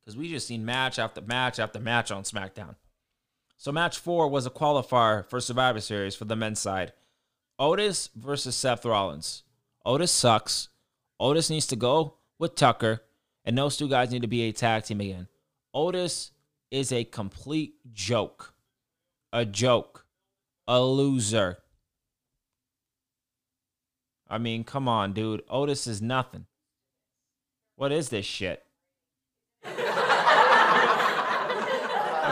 because 0.00 0.16
we 0.16 0.30
just 0.30 0.46
seen 0.46 0.64
match 0.64 0.98
after 0.98 1.20
match 1.20 1.58
after 1.58 1.78
match 1.78 2.10
on 2.10 2.22
SmackDown. 2.22 2.74
So 3.56 3.70
match 3.70 3.98
four 3.98 4.28
was 4.28 4.46
a 4.46 4.50
qualifier 4.50 5.28
for 5.28 5.40
Survivor 5.40 5.80
Series 5.80 6.16
for 6.16 6.24
the 6.24 6.34
men's 6.34 6.58
side. 6.58 6.92
Otis 7.58 8.08
versus 8.16 8.56
Seth 8.56 8.86
Rollins. 8.86 9.42
Otis 9.84 10.10
sucks. 10.10 10.70
Otis 11.20 11.50
needs 11.50 11.66
to 11.66 11.76
go 11.76 12.14
with 12.38 12.54
Tucker, 12.54 13.02
and 13.44 13.58
those 13.58 13.76
two 13.76 13.88
guys 13.88 14.10
need 14.10 14.22
to 14.22 14.28
be 14.28 14.42
a 14.42 14.52
tag 14.52 14.84
team 14.84 15.02
again. 15.02 15.28
Otis 15.74 16.30
is 16.70 16.90
a 16.90 17.04
complete 17.04 17.74
joke. 17.92 18.54
A 19.32 19.44
joke. 19.44 20.06
A 20.66 20.80
loser. 20.80 21.58
I 24.30 24.38
mean, 24.38 24.62
come 24.62 24.86
on, 24.86 25.12
dude. 25.12 25.42
Otis 25.50 25.88
is 25.88 26.00
nothing. 26.00 26.46
What 27.74 27.90
is 27.90 28.10
this 28.10 28.24
shit? 28.24 28.62
I 29.64 29.70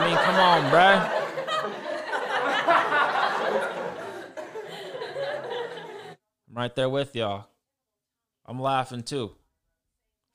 mean, 0.06 0.16
come 0.16 0.36
on, 0.36 0.70
bruh. 0.70 1.10
I'm 6.48 6.54
right 6.54 6.72
there 6.76 6.88
with 6.88 7.16
y'all. 7.16 7.46
I'm 8.46 8.60
laughing 8.60 9.02
too. 9.02 9.32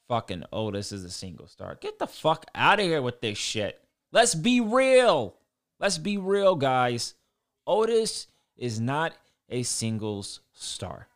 Fucking 0.10 0.44
Otis 0.52 0.92
is 0.92 1.06
a 1.06 1.10
single 1.10 1.48
star. 1.48 1.78
Get 1.80 1.98
the 1.98 2.08
fuck 2.08 2.46
out 2.54 2.82
of 2.82 2.86
here 2.86 3.02
with 3.02 3.22
this 3.22 3.38
shit. 3.38 3.80
Let's 4.12 4.36
be 4.36 4.60
real. 4.60 5.38
Let's 5.80 5.98
be 5.98 6.18
real, 6.18 6.56
guys. 6.56 7.14
Otis 7.66 8.28
is 8.58 8.82
not 8.82 9.14
a 9.50 9.64
singles 9.64 10.42
star. 10.52 11.08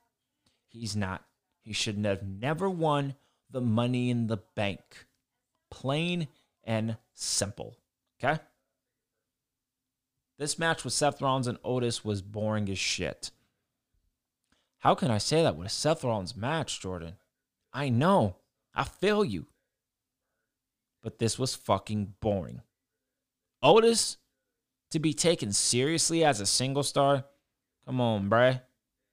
He's 0.67 0.95
not. 0.95 1.23
He 1.61 1.73
shouldn't 1.73 2.05
have 2.05 2.23
never 2.23 2.69
won 2.69 3.15
the 3.49 3.61
money 3.61 4.09
in 4.09 4.27
the 4.27 4.37
bank. 4.55 5.05
Plain 5.71 6.27
and 6.63 6.97
simple. 7.13 7.77
Okay? 8.23 8.41
This 10.37 10.59
match 10.59 10.83
with 10.83 10.93
Seth 10.93 11.21
Rollins 11.21 11.47
and 11.47 11.57
Otis 11.63 12.05
was 12.05 12.21
boring 12.21 12.69
as 12.69 12.77
shit. 12.77 13.31
How 14.79 14.93
can 14.93 15.09
I 15.09 15.17
say 15.17 15.41
that 15.41 15.55
with 15.55 15.67
a 15.67 15.71
Seth 15.71 16.03
Rollins 16.03 16.35
match, 16.35 16.79
Jordan? 16.79 17.15
I 17.73 17.89
know. 17.89 18.35
I 18.75 18.83
feel 18.83 19.25
you. 19.25 19.47
But 21.01 21.19
this 21.19 21.39
was 21.39 21.55
fucking 21.55 22.13
boring. 22.21 22.61
Otis 23.63 24.17
to 24.91 24.99
be 24.99 25.13
taken 25.13 25.51
seriously 25.51 26.23
as 26.23 26.39
a 26.39 26.45
single 26.45 26.83
star? 26.83 27.25
Come 27.85 27.99
on, 27.99 28.29
bruh. 28.29 28.61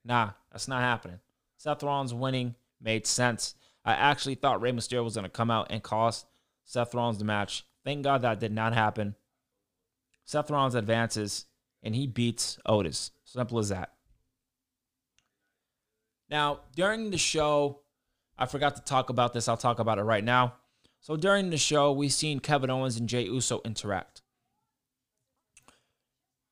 Nah, 0.04 0.30
that's 0.52 0.68
not 0.68 0.82
happening. 0.82 1.20
Seth 1.64 1.82
Rollins 1.82 2.12
winning 2.12 2.56
made 2.78 3.06
sense. 3.06 3.54
I 3.86 3.94
actually 3.94 4.34
thought 4.34 4.60
Rey 4.60 4.70
Mysterio 4.70 5.02
was 5.02 5.14
going 5.14 5.24
to 5.24 5.30
come 5.30 5.50
out 5.50 5.68
and 5.70 5.82
cost 5.82 6.26
Seth 6.62 6.92
Rollins 6.92 7.16
the 7.16 7.24
match. 7.24 7.64
Thank 7.86 8.04
God 8.04 8.20
that 8.20 8.38
did 8.38 8.52
not 8.52 8.74
happen. 8.74 9.14
Seth 10.26 10.50
Rollins 10.50 10.74
advances 10.74 11.46
and 11.82 11.94
he 11.94 12.06
beats 12.06 12.58
Otis. 12.66 13.12
Simple 13.24 13.58
as 13.58 13.70
that. 13.70 13.94
Now, 16.28 16.60
during 16.76 17.10
the 17.10 17.16
show, 17.16 17.80
I 18.36 18.44
forgot 18.44 18.76
to 18.76 18.82
talk 18.82 19.08
about 19.08 19.32
this. 19.32 19.48
I'll 19.48 19.56
talk 19.56 19.78
about 19.78 19.98
it 19.98 20.02
right 20.02 20.24
now. 20.24 20.56
So 21.00 21.16
during 21.16 21.48
the 21.48 21.56
show, 21.56 21.92
we've 21.92 22.12
seen 22.12 22.40
Kevin 22.40 22.68
Owens 22.68 22.98
and 22.98 23.08
Jey 23.08 23.22
Uso 23.22 23.62
interact. 23.64 24.20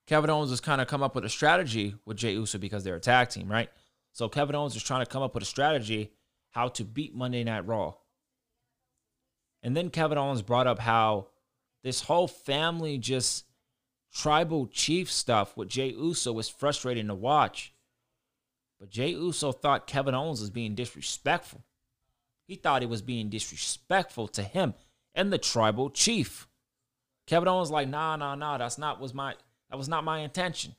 Kevin 0.06 0.30
Owens 0.30 0.50
was 0.50 0.62
kind 0.62 0.80
of 0.80 0.88
come 0.88 1.02
up 1.02 1.14
with 1.14 1.26
a 1.26 1.28
strategy 1.28 1.96
with 2.06 2.16
Jey 2.16 2.32
Uso 2.32 2.56
because 2.56 2.82
they're 2.82 2.96
a 2.96 3.00
tag 3.00 3.28
team, 3.28 3.52
right? 3.52 3.68
So 4.12 4.28
Kevin 4.28 4.54
Owens 4.54 4.74
was 4.74 4.82
trying 4.82 5.04
to 5.04 5.10
come 5.10 5.22
up 5.22 5.34
with 5.34 5.42
a 5.42 5.46
strategy 5.46 6.12
how 6.50 6.68
to 6.68 6.84
beat 6.84 7.14
Monday 7.14 7.44
Night 7.44 7.66
Raw. 7.66 7.94
And 9.62 9.76
then 9.76 9.90
Kevin 9.90 10.18
Owens 10.18 10.42
brought 10.42 10.66
up 10.66 10.78
how 10.78 11.28
this 11.82 12.02
whole 12.02 12.28
family 12.28 12.98
just 12.98 13.44
tribal 14.12 14.66
chief 14.66 15.10
stuff 15.10 15.56
with 15.56 15.68
Jey 15.68 15.88
Uso 15.88 16.32
was 16.32 16.48
frustrating 16.48 17.08
to 17.08 17.14
watch. 17.14 17.72
But 18.78 18.90
Jey 18.90 19.10
Uso 19.10 19.52
thought 19.52 19.86
Kevin 19.86 20.14
Owens 20.14 20.40
was 20.40 20.50
being 20.50 20.74
disrespectful. 20.74 21.64
He 22.46 22.56
thought 22.56 22.82
he 22.82 22.88
was 22.88 23.02
being 23.02 23.30
disrespectful 23.30 24.28
to 24.28 24.42
him 24.42 24.74
and 25.14 25.32
the 25.32 25.38
tribal 25.38 25.88
chief. 25.88 26.48
Kevin 27.26 27.48
Owens 27.48 27.70
like, 27.70 27.88
nah, 27.88 28.16
nah, 28.16 28.34
nah, 28.34 28.58
that's 28.58 28.78
not 28.78 29.00
was 29.00 29.14
my 29.14 29.34
that 29.70 29.78
was 29.78 29.88
not 29.88 30.04
my 30.04 30.18
intention. 30.18 30.74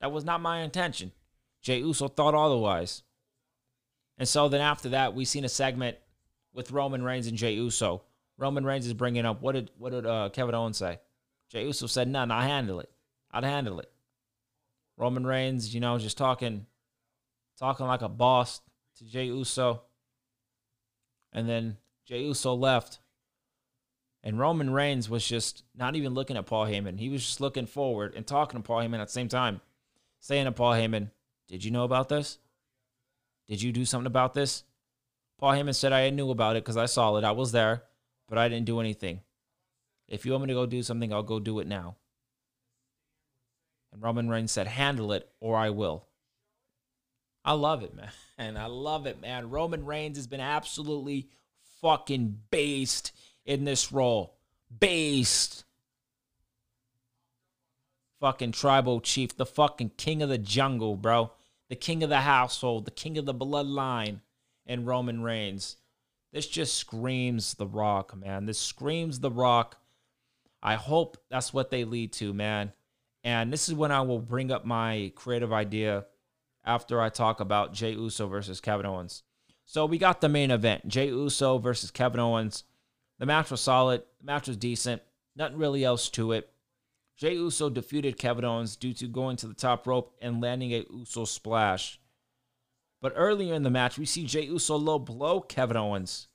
That 0.00 0.10
was 0.10 0.24
not 0.24 0.40
my 0.40 0.62
intention. 0.62 1.12
Jey 1.64 1.78
Uso 1.78 2.08
thought 2.08 2.34
otherwise. 2.34 3.02
And 4.18 4.28
so 4.28 4.48
then 4.48 4.60
after 4.60 4.90
that, 4.90 5.14
we 5.14 5.24
seen 5.24 5.44
a 5.44 5.48
segment 5.48 5.96
with 6.52 6.70
Roman 6.70 7.02
Reigns 7.02 7.26
and 7.26 7.38
Jey 7.38 7.54
Uso. 7.54 8.02
Roman 8.36 8.64
Reigns 8.64 8.86
is 8.86 8.92
bringing 8.92 9.24
up 9.24 9.40
what 9.40 9.52
did 9.52 9.70
what 9.78 9.90
did 9.90 10.06
uh, 10.06 10.28
Kevin 10.32 10.54
Owens 10.54 10.76
say? 10.76 11.00
Jey 11.48 11.64
Uso 11.64 11.86
said, 11.86 12.06
"None. 12.06 12.30
I 12.30 12.44
handle 12.46 12.80
it. 12.80 12.90
I'd 13.32 13.44
handle 13.44 13.80
it." 13.80 13.90
Roman 14.96 15.26
Reigns, 15.26 15.74
you 15.74 15.80
know, 15.80 15.98
just 15.98 16.18
talking, 16.18 16.66
talking 17.58 17.86
like 17.86 18.02
a 18.02 18.08
boss 18.08 18.60
to 18.98 19.04
Jey 19.04 19.24
Uso. 19.24 19.82
And 21.32 21.48
then 21.48 21.78
Jey 22.06 22.22
Uso 22.22 22.54
left. 22.54 23.00
And 24.22 24.38
Roman 24.38 24.70
Reigns 24.70 25.10
was 25.10 25.26
just 25.26 25.64
not 25.74 25.96
even 25.96 26.14
looking 26.14 26.36
at 26.36 26.46
Paul 26.46 26.66
Heyman. 26.66 26.98
He 26.98 27.08
was 27.08 27.24
just 27.24 27.40
looking 27.40 27.66
forward 27.66 28.14
and 28.14 28.26
talking 28.26 28.60
to 28.60 28.66
Paul 28.66 28.80
Heyman 28.80 29.00
at 29.00 29.08
the 29.08 29.12
same 29.12 29.28
time, 29.28 29.60
saying 30.20 30.44
to 30.44 30.52
Paul 30.52 30.72
Heyman, 30.72 31.10
Did 31.48 31.64
you 31.64 31.70
know 31.70 31.84
about 31.84 32.08
this? 32.08 32.38
Did 33.46 33.60
you 33.62 33.72
do 33.72 33.84
something 33.84 34.06
about 34.06 34.34
this? 34.34 34.64
Paul 35.38 35.52
Heyman 35.52 35.74
said, 35.74 35.92
I 35.92 36.10
knew 36.10 36.30
about 36.30 36.56
it 36.56 36.64
because 36.64 36.76
I 36.76 36.86
saw 36.86 37.16
it. 37.16 37.24
I 37.24 37.32
was 37.32 37.52
there, 37.52 37.82
but 38.28 38.38
I 38.38 38.48
didn't 38.48 38.66
do 38.66 38.80
anything. 38.80 39.20
If 40.08 40.24
you 40.24 40.32
want 40.32 40.44
me 40.44 40.48
to 40.48 40.54
go 40.54 40.66
do 40.66 40.82
something, 40.82 41.12
I'll 41.12 41.22
go 41.22 41.40
do 41.40 41.58
it 41.60 41.66
now. 41.66 41.96
And 43.92 44.02
Roman 44.02 44.28
Reigns 44.28 44.52
said, 44.52 44.66
Handle 44.66 45.12
it 45.12 45.28
or 45.40 45.56
I 45.56 45.70
will. 45.70 46.06
I 47.44 47.52
love 47.52 47.82
it, 47.82 47.94
man. 47.94 48.10
And 48.36 48.58
I 48.58 48.66
love 48.66 49.06
it, 49.06 49.20
man. 49.20 49.48
Roman 49.48 49.84
Reigns 49.84 50.16
has 50.16 50.26
been 50.26 50.40
absolutely 50.40 51.28
fucking 51.80 52.40
based 52.50 53.12
in 53.46 53.64
this 53.64 53.92
role. 53.92 54.34
Based. 54.76 55.62
Fucking 58.24 58.52
tribal 58.52 59.02
chief, 59.02 59.36
the 59.36 59.44
fucking 59.44 59.90
king 59.98 60.22
of 60.22 60.30
the 60.30 60.38
jungle, 60.38 60.96
bro. 60.96 61.32
The 61.68 61.76
king 61.76 62.02
of 62.02 62.08
the 62.08 62.22
household, 62.22 62.86
the 62.86 62.90
king 62.90 63.18
of 63.18 63.26
the 63.26 63.34
bloodline, 63.34 64.20
and 64.64 64.86
Roman 64.86 65.22
Reigns. 65.22 65.76
This 66.32 66.46
just 66.46 66.74
screams 66.78 67.52
The 67.52 67.66
Rock, 67.66 68.16
man. 68.16 68.46
This 68.46 68.58
screams 68.58 69.20
The 69.20 69.30
Rock. 69.30 69.76
I 70.62 70.76
hope 70.76 71.18
that's 71.28 71.52
what 71.52 71.68
they 71.68 71.84
lead 71.84 72.14
to, 72.14 72.32
man. 72.32 72.72
And 73.24 73.52
this 73.52 73.68
is 73.68 73.74
when 73.74 73.92
I 73.92 74.00
will 74.00 74.20
bring 74.20 74.50
up 74.50 74.64
my 74.64 75.12
creative 75.14 75.52
idea 75.52 76.06
after 76.64 77.02
I 77.02 77.10
talk 77.10 77.40
about 77.40 77.74
Jey 77.74 77.92
Uso 77.92 78.26
versus 78.26 78.58
Kevin 78.58 78.86
Owens. 78.86 79.22
So 79.66 79.84
we 79.84 79.98
got 79.98 80.22
the 80.22 80.30
main 80.30 80.50
event 80.50 80.88
Jey 80.88 81.08
Uso 81.08 81.58
versus 81.58 81.90
Kevin 81.90 82.20
Owens. 82.20 82.64
The 83.18 83.26
match 83.26 83.50
was 83.50 83.60
solid, 83.60 84.02
the 84.18 84.24
match 84.24 84.48
was 84.48 84.56
decent, 84.56 85.02
nothing 85.36 85.58
really 85.58 85.84
else 85.84 86.08
to 86.08 86.32
it. 86.32 86.48
Jey 87.16 87.34
Uso 87.34 87.70
defeated 87.70 88.18
Kevin 88.18 88.44
Owens 88.44 88.76
due 88.76 88.92
to 88.94 89.06
going 89.06 89.36
to 89.36 89.46
the 89.46 89.54
top 89.54 89.86
rope 89.86 90.16
and 90.20 90.40
landing 90.40 90.72
a 90.72 90.84
Uso 90.90 91.24
splash. 91.24 92.00
But 93.00 93.12
earlier 93.14 93.54
in 93.54 93.62
the 93.62 93.70
match, 93.70 93.98
we 93.98 94.06
see 94.06 94.24
Jey 94.24 94.44
Uso 94.44 94.76
low 94.76 94.98
blow 94.98 95.40
Kevin 95.40 95.76
Owens, 95.76 96.28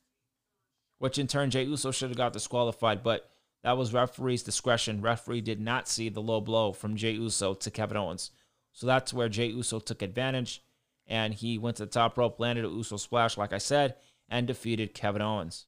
which 0.99 1.17
in 1.17 1.27
turn 1.27 1.49
Jey 1.49 1.63
Uso 1.63 1.91
should 1.91 2.09
have 2.09 2.17
got 2.17 2.33
disqualified, 2.33 3.03
but 3.03 3.29
that 3.63 3.77
was 3.77 3.93
referee's 3.93 4.43
discretion. 4.43 5.01
Referee 5.01 5.41
did 5.41 5.59
not 5.59 5.87
see 5.87 6.07
the 6.07 6.21
low 6.21 6.39
blow 6.39 6.71
from 6.71 6.95
Jey 6.95 7.11
Uso 7.11 7.53
to 7.55 7.71
Kevin 7.71 7.97
Owens. 7.97 8.31
So 8.71 8.87
that's 8.87 9.13
where 9.13 9.27
Jey 9.27 9.47
Uso 9.47 9.79
took 9.79 10.01
advantage 10.01 10.63
and 11.07 11.33
he 11.33 11.57
went 11.57 11.77
to 11.77 11.85
the 11.85 11.91
top 11.91 12.17
rope, 12.17 12.39
landed 12.39 12.63
a 12.63 12.69
Uso 12.69 12.95
splash, 12.97 13.35
like 13.35 13.51
I 13.51 13.57
said, 13.57 13.95
and 14.29 14.47
defeated 14.47 14.93
Kevin 14.93 15.23
Owens. 15.23 15.65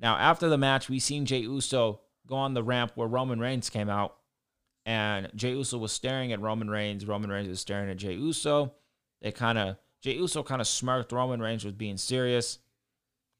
Now, 0.00 0.16
after 0.16 0.48
the 0.48 0.58
match, 0.58 0.90
we 0.90 0.98
seen 0.98 1.24
Jey 1.24 1.38
Uso 1.38 2.00
go 2.26 2.36
on 2.36 2.54
the 2.54 2.62
ramp 2.62 2.92
where 2.94 3.08
Roman 3.08 3.40
Reigns 3.40 3.70
came 3.70 3.88
out, 3.88 4.16
and 4.86 5.30
Jey 5.34 5.50
Uso 5.50 5.78
was 5.78 5.92
staring 5.92 6.32
at 6.32 6.40
Roman 6.40 6.70
Reigns. 6.70 7.06
Roman 7.06 7.30
Reigns 7.30 7.48
was 7.48 7.60
staring 7.60 7.90
at 7.90 7.96
Jey 7.96 8.14
Uso. 8.14 8.74
They 9.22 9.32
kind 9.32 9.58
of 9.58 9.76
Jey 10.02 10.14
Uso 10.14 10.42
kind 10.42 10.60
of 10.60 10.66
smirked. 10.66 11.12
Roman 11.12 11.40
Reigns 11.40 11.64
was 11.64 11.74
being 11.74 11.96
serious. 11.96 12.58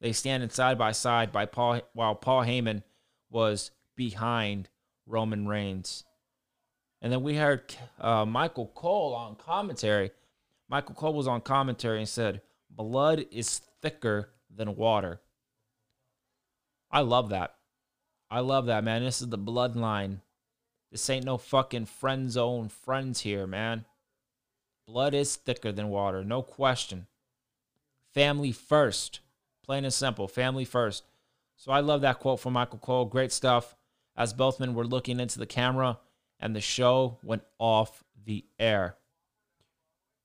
They 0.01 0.13
standing 0.13 0.51
side 0.51 0.79
by 0.79 0.93
side 0.93 1.33
by 1.33 1.47
Paul 1.47 1.81
while 1.93 2.15
Paul 2.15 2.45
Heyman 2.45 2.83
was 3.31 3.71
behind 3.97 4.69
Roman 5.07 5.47
Reigns. 5.47 6.05
And 7.03 7.13
then 7.13 7.23
we 7.23 7.37
heard 7.37 7.75
uh, 8.01 8.25
Michael 8.25 8.71
Cole 8.75 9.15
on 9.15 9.37
commentary. 9.37 10.11
Michael 10.69 10.95
Cole 10.95 11.13
was 11.13 11.29
on 11.29 11.43
commentary 11.43 11.99
and 11.99 12.09
said, 12.09 12.41
Blood 12.71 13.27
is 13.31 13.61
thicker 13.83 14.31
than 14.55 14.77
water. 14.77 15.21
I 16.91 17.01
love 17.01 17.29
that. 17.29 17.57
I 18.35 18.41
love 18.41 18.67
that, 18.67 18.83
man. 18.83 19.05
This 19.05 19.23
is 19.23 19.29
the 19.29 19.39
bloodline. 19.39 20.19
This 20.91 21.09
ain't 21.09 21.25
no 21.25 21.39
fucking 21.39 21.87
friend 21.87 22.33
zone 22.33 22.69
friends 22.69 23.21
here, 23.21 23.47
man. 23.47 23.85
Blood 24.89 25.15
is 25.15 25.37
thicker 25.37 25.71
than 25.71 25.89
water, 25.89 26.25
no 26.25 26.43
question. 26.43 27.07
Family 28.13 28.51
first. 28.51 29.21
Plain 29.65 29.85
and 29.85 29.95
simple. 29.95 30.27
Family 30.27 30.65
first. 30.65 31.05
So 31.57 31.71
I 31.71 31.79
love 31.79 32.01
that 32.01 32.19
quote 32.19 32.41
from 32.41 32.55
Michael 32.55 32.81
Cole. 32.81 33.05
Great 33.05 33.31
stuff. 33.31 33.77
As 34.17 34.33
both 34.33 34.59
men 34.59 34.75
were 34.75 34.85
looking 34.85 35.21
into 35.21 35.39
the 35.39 35.47
camera 35.47 36.01
and 36.41 36.57
the 36.57 36.61
show 36.61 37.19
went 37.23 37.45
off 37.61 38.03
the 38.25 38.45
air. 38.59 38.97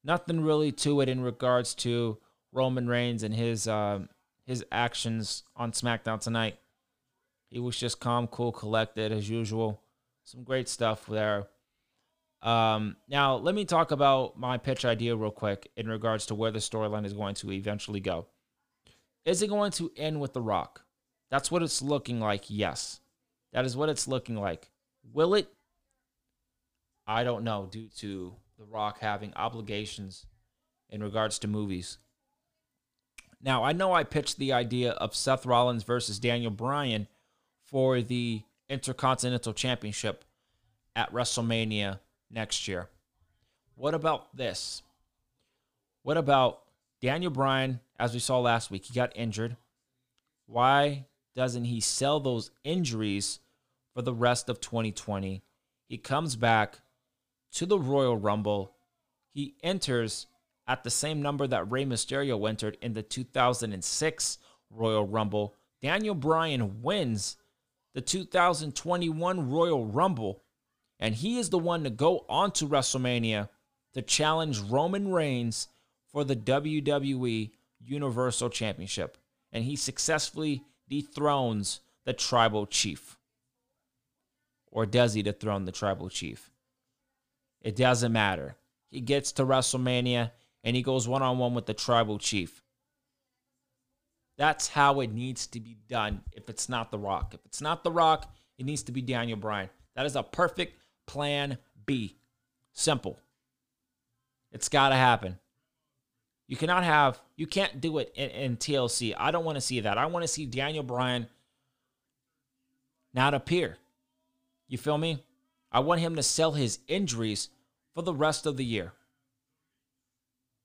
Nothing 0.04 0.42
really 0.42 0.72
to 0.72 1.02
it 1.02 1.10
in 1.10 1.22
regards 1.22 1.76
to 1.76 2.18
Roman 2.52 2.88
Reigns 2.88 3.22
and 3.22 3.36
his 3.36 3.68
uh, 3.68 4.00
his 4.48 4.66
actions 4.72 5.44
on 5.56 5.74
SmackDown 5.74 6.20
tonight. 6.20 6.58
He 7.50 7.60
was 7.60 7.78
just 7.78 8.00
calm, 8.00 8.28
cool, 8.28 8.52
collected 8.52 9.12
as 9.12 9.30
usual. 9.30 9.82
Some 10.24 10.44
great 10.44 10.70
stuff 10.70 11.06
there. 11.08 11.48
Um, 12.42 12.96
now, 13.08 13.36
let 13.36 13.56
me 13.56 13.66
talk 13.66 13.92
about 13.92 14.40
my 14.40 14.58
pitch 14.58 14.86
idea 14.86 15.16
real 15.16 15.32
quick 15.32 15.72
in 15.76 15.88
regards 15.88 16.28
to 16.28 16.36
where 16.36 16.52
the 16.52 16.60
storyline 16.60 17.06
is 17.06 17.14
going 17.14 17.36
to 17.36 17.52
eventually 17.52 18.00
go. 18.00 18.28
Is 19.26 19.42
it 19.42 19.48
going 19.48 19.72
to 19.74 19.92
end 19.98 20.22
with 20.22 20.34
The 20.34 20.42
Rock? 20.42 20.86
That's 21.30 21.52
what 21.52 21.64
it's 21.64 21.82
looking 21.82 22.20
like, 22.20 22.46
yes. 22.48 23.02
That 23.52 23.66
is 23.66 23.76
what 23.76 23.90
it's 23.90 24.08
looking 24.08 24.36
like. 24.36 24.70
Will 25.12 25.34
it? 25.34 25.52
I 27.06 27.24
don't 27.24 27.44
know, 27.44 27.68
due 27.70 27.90
to 27.98 28.36
The 28.58 28.66
Rock 28.66 29.00
having 29.00 29.34
obligations 29.36 30.28
in 30.90 31.04
regards 31.04 31.40
to 31.40 31.48
movies. 31.48 31.98
Now, 33.42 33.64
I 33.64 33.74
know 33.74 33.94
I 33.94 34.04
pitched 34.04 34.38
the 34.38 34.54
idea 34.54 34.92
of 34.92 35.16
Seth 35.16 35.46
Rollins 35.46 35.84
versus 35.84 36.20
Daniel 36.20 36.52
Bryan 36.52 37.08
for 37.70 38.02
the 38.02 38.42
Intercontinental 38.68 39.54
Championship 39.54 40.24
at 40.96 41.12
WrestleMania 41.14 42.00
next 42.30 42.68
year. 42.68 42.90
What 43.76 43.94
about 43.94 44.36
this? 44.36 44.84
What 46.04 46.18
about 46.18 46.62
Daniel 47.02 47.32
Bryan, 47.32 47.80
as 47.98 48.14
we 48.14 48.20
saw 48.20 48.40
last 48.40 48.70
week, 48.70 48.86
he 48.86 48.94
got 48.94 49.16
injured. 49.16 49.56
Why 50.48 51.06
doesn't 51.36 51.66
he 51.66 51.80
sell 51.80 52.20
those 52.20 52.52
injuries 52.64 53.40
for 53.94 54.02
the 54.02 54.14
rest 54.14 54.50
of 54.50 54.60
2020? 54.60 55.42
He 55.88 55.98
comes 55.98 56.36
back 56.36 56.80
to 57.54 57.66
the 57.66 57.80
Royal 57.80 58.18
Rumble. 58.18 58.74
He 59.32 59.56
enters 59.64 60.28
at 60.68 60.84
the 60.84 60.90
same 60.90 61.22
number 61.22 61.48
that 61.48 61.72
Rey 61.72 61.86
Mysterio 61.86 62.48
entered 62.48 62.78
in 62.82 62.94
the 62.94 63.04
2006 63.04 64.38
Royal 64.70 65.08
Rumble. 65.08 65.56
Daniel 65.82 66.16
Bryan 66.16 66.82
wins 66.82 67.38
the 68.00 68.06
2021 68.06 69.52
Royal 69.52 69.86
Rumble, 69.86 70.42
and 71.02 71.14
he 71.14 71.38
is 71.38 71.50
the 71.50 71.60
one 71.60 71.84
to 71.84 71.90
go 71.90 72.26
on 72.30 72.50
to 72.54 72.66
WrestleMania 72.66 73.50
to 73.94 74.02
challenge 74.02 74.58
Roman 74.62 75.12
Reigns 75.12 75.68
for 76.10 76.24
the 76.24 76.38
WWE 76.38 77.52
Universal 77.82 78.52
Championship. 78.52 79.18
And 79.52 79.66
he 79.66 79.76
successfully 79.76 80.64
dethrones 80.88 81.82
the 82.06 82.14
tribal 82.14 82.68
chief. 82.68 83.18
Or 84.72 84.86
does 84.86 85.14
he 85.14 85.22
dethrone 85.22 85.66
the 85.66 85.74
tribal 85.74 86.08
chief? 86.08 86.50
It 87.60 87.76
doesn't 87.76 88.14
matter. 88.14 88.56
He 88.88 89.02
gets 89.02 89.34
to 89.34 89.46
WrestleMania 89.46 90.32
and 90.64 90.74
he 90.74 90.84
goes 90.84 91.06
one 91.06 91.22
on 91.22 91.38
one 91.38 91.54
with 91.54 91.66
the 91.66 91.74
tribal 91.74 92.18
chief. 92.18 92.64
That's 94.40 94.70
how 94.70 95.02
it 95.02 95.12
needs 95.12 95.48
to 95.48 95.60
be 95.60 95.76
done 95.90 96.22
if 96.32 96.50
it's 96.50 96.70
not 96.70 96.92
The 96.92 96.98
Rock. 96.98 97.34
If 97.34 97.42
it's 97.46 97.62
not 97.62 97.84
The 97.84 97.92
Rock, 97.92 98.34
it 98.58 98.66
needs 98.66 98.84
to 98.84 98.94
be 98.94 99.02
Daniel 99.02 99.38
Bryan. 99.38 99.70
That 99.98 100.06
is 100.06 100.16
a 100.16 100.24
perfect 100.24 100.82
plan 101.06 101.58
B. 101.86 102.16
Simple. 102.72 103.20
It's 104.54 104.70
got 104.70 104.90
to 104.90 104.96
happen. 104.96 105.38
You 106.48 106.56
cannot 106.56 106.86
have, 106.86 107.20
you 107.36 107.48
can't 107.48 107.82
do 107.82 107.98
it 107.98 108.14
in, 108.16 108.30
in 108.30 108.58
TLC. 108.58 109.14
I 109.18 109.32
don't 109.32 109.44
want 109.44 109.58
to 109.58 109.62
see 109.62 109.82
that. 109.82 109.98
I 109.98 110.06
want 110.06 110.24
to 110.24 110.28
see 110.28 110.46
Daniel 110.46 110.84
Bryan 110.84 111.28
not 113.14 113.34
appear. 113.34 113.76
You 114.70 114.78
feel 114.78 114.98
me? 114.98 115.22
I 115.70 115.82
want 115.82 116.00
him 116.00 116.16
to 116.16 116.24
sell 116.24 116.54
his 116.54 116.80
injuries 116.88 117.50
for 117.94 118.04
the 118.04 118.16
rest 118.16 118.46
of 118.46 118.56
the 118.56 118.66
year. 118.66 118.94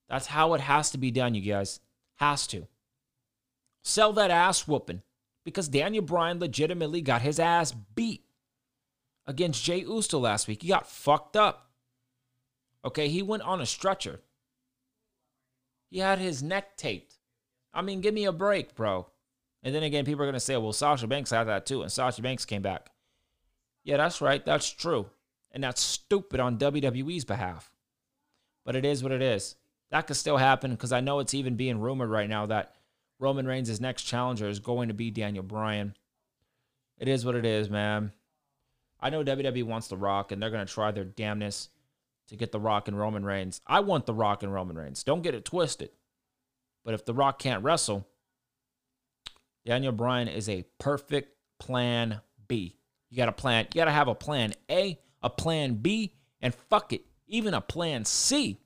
That's 0.08 0.28
how 0.28 0.54
it 0.54 0.60
has 0.60 0.92
to 0.92 0.98
be 0.98 1.10
done, 1.10 1.34
you 1.34 1.42
guys. 1.42 1.80
Has 2.18 2.46
to. 2.46 2.68
Sell 3.84 4.14
that 4.14 4.30
ass 4.30 4.66
whooping 4.66 5.02
because 5.44 5.68
Daniel 5.68 6.02
Bryan 6.02 6.40
legitimately 6.40 7.02
got 7.02 7.20
his 7.22 7.38
ass 7.38 7.72
beat 7.72 8.24
against 9.26 9.62
Jey 9.62 9.80
Uso 9.80 10.18
last 10.18 10.48
week. 10.48 10.62
He 10.62 10.68
got 10.68 10.88
fucked 10.88 11.36
up. 11.36 11.70
Okay, 12.82 13.08
he 13.08 13.22
went 13.22 13.42
on 13.42 13.60
a 13.60 13.66
stretcher. 13.66 14.20
He 15.90 15.98
had 15.98 16.18
his 16.18 16.42
neck 16.42 16.76
taped. 16.76 17.18
I 17.72 17.82
mean, 17.82 18.00
give 18.00 18.14
me 18.14 18.24
a 18.24 18.32
break, 18.32 18.74
bro. 18.74 19.06
And 19.62 19.74
then 19.74 19.82
again, 19.82 20.04
people 20.04 20.22
are 20.22 20.26
going 20.26 20.34
to 20.34 20.40
say, 20.40 20.56
well, 20.56 20.72
Sasha 20.72 21.06
Banks 21.06 21.30
had 21.30 21.44
that 21.44 21.66
too, 21.66 21.82
and 21.82 21.92
Sasha 21.92 22.22
Banks 22.22 22.44
came 22.44 22.62
back. 22.62 22.90
Yeah, 23.84 23.98
that's 23.98 24.20
right. 24.20 24.44
That's 24.44 24.70
true. 24.70 25.06
And 25.52 25.62
that's 25.62 25.82
stupid 25.82 26.40
on 26.40 26.58
WWE's 26.58 27.24
behalf. 27.24 27.70
But 28.64 28.76
it 28.76 28.84
is 28.84 29.02
what 29.02 29.12
it 29.12 29.22
is. 29.22 29.56
That 29.90 30.06
could 30.06 30.16
still 30.16 30.38
happen 30.38 30.70
because 30.70 30.92
I 30.92 31.00
know 31.00 31.18
it's 31.18 31.34
even 31.34 31.56
being 31.56 31.80
rumored 31.80 32.10
right 32.10 32.28
now 32.28 32.46
that 32.46 32.74
Roman 33.18 33.46
Reigns' 33.46 33.80
next 33.80 34.02
challenger 34.02 34.48
is 34.48 34.58
going 34.58 34.88
to 34.88 34.94
be 34.94 35.10
Daniel 35.10 35.44
Bryan. 35.44 35.94
It 36.98 37.08
is 37.08 37.24
what 37.24 37.34
it 37.34 37.44
is, 37.44 37.70
man. 37.70 38.12
I 39.00 39.10
know 39.10 39.24
WWE 39.24 39.64
wants 39.64 39.88
The 39.88 39.96
Rock, 39.96 40.32
and 40.32 40.42
they're 40.42 40.50
going 40.50 40.66
to 40.66 40.72
try 40.72 40.90
their 40.90 41.04
damnness 41.04 41.68
to 42.28 42.36
get 42.36 42.52
The 42.52 42.60
Rock 42.60 42.88
and 42.88 42.98
Roman 42.98 43.24
Reigns. 43.24 43.60
I 43.66 43.80
want 43.80 44.06
The 44.06 44.14
Rock 44.14 44.42
and 44.42 44.52
Roman 44.52 44.76
Reigns. 44.76 45.02
Don't 45.04 45.22
get 45.22 45.34
it 45.34 45.44
twisted. 45.44 45.90
But 46.84 46.94
if 46.94 47.04
The 47.04 47.14
Rock 47.14 47.38
can't 47.38 47.62
wrestle, 47.62 48.06
Daniel 49.64 49.92
Bryan 49.92 50.28
is 50.28 50.48
a 50.48 50.64
perfect 50.78 51.36
plan 51.58 52.20
B. 52.48 52.76
You 53.10 53.16
got 53.16 53.28
a 53.28 53.32
plan. 53.32 53.66
You 53.72 53.78
got 53.78 53.86
to 53.86 53.90
have 53.90 54.08
a 54.08 54.14
plan 54.14 54.54
A, 54.70 54.98
a 55.22 55.30
plan 55.30 55.74
B, 55.74 56.14
and 56.40 56.54
fuck 56.54 56.92
it, 56.92 57.04
even 57.26 57.54
a 57.54 57.60
plan 57.60 58.04
C. 58.04 58.60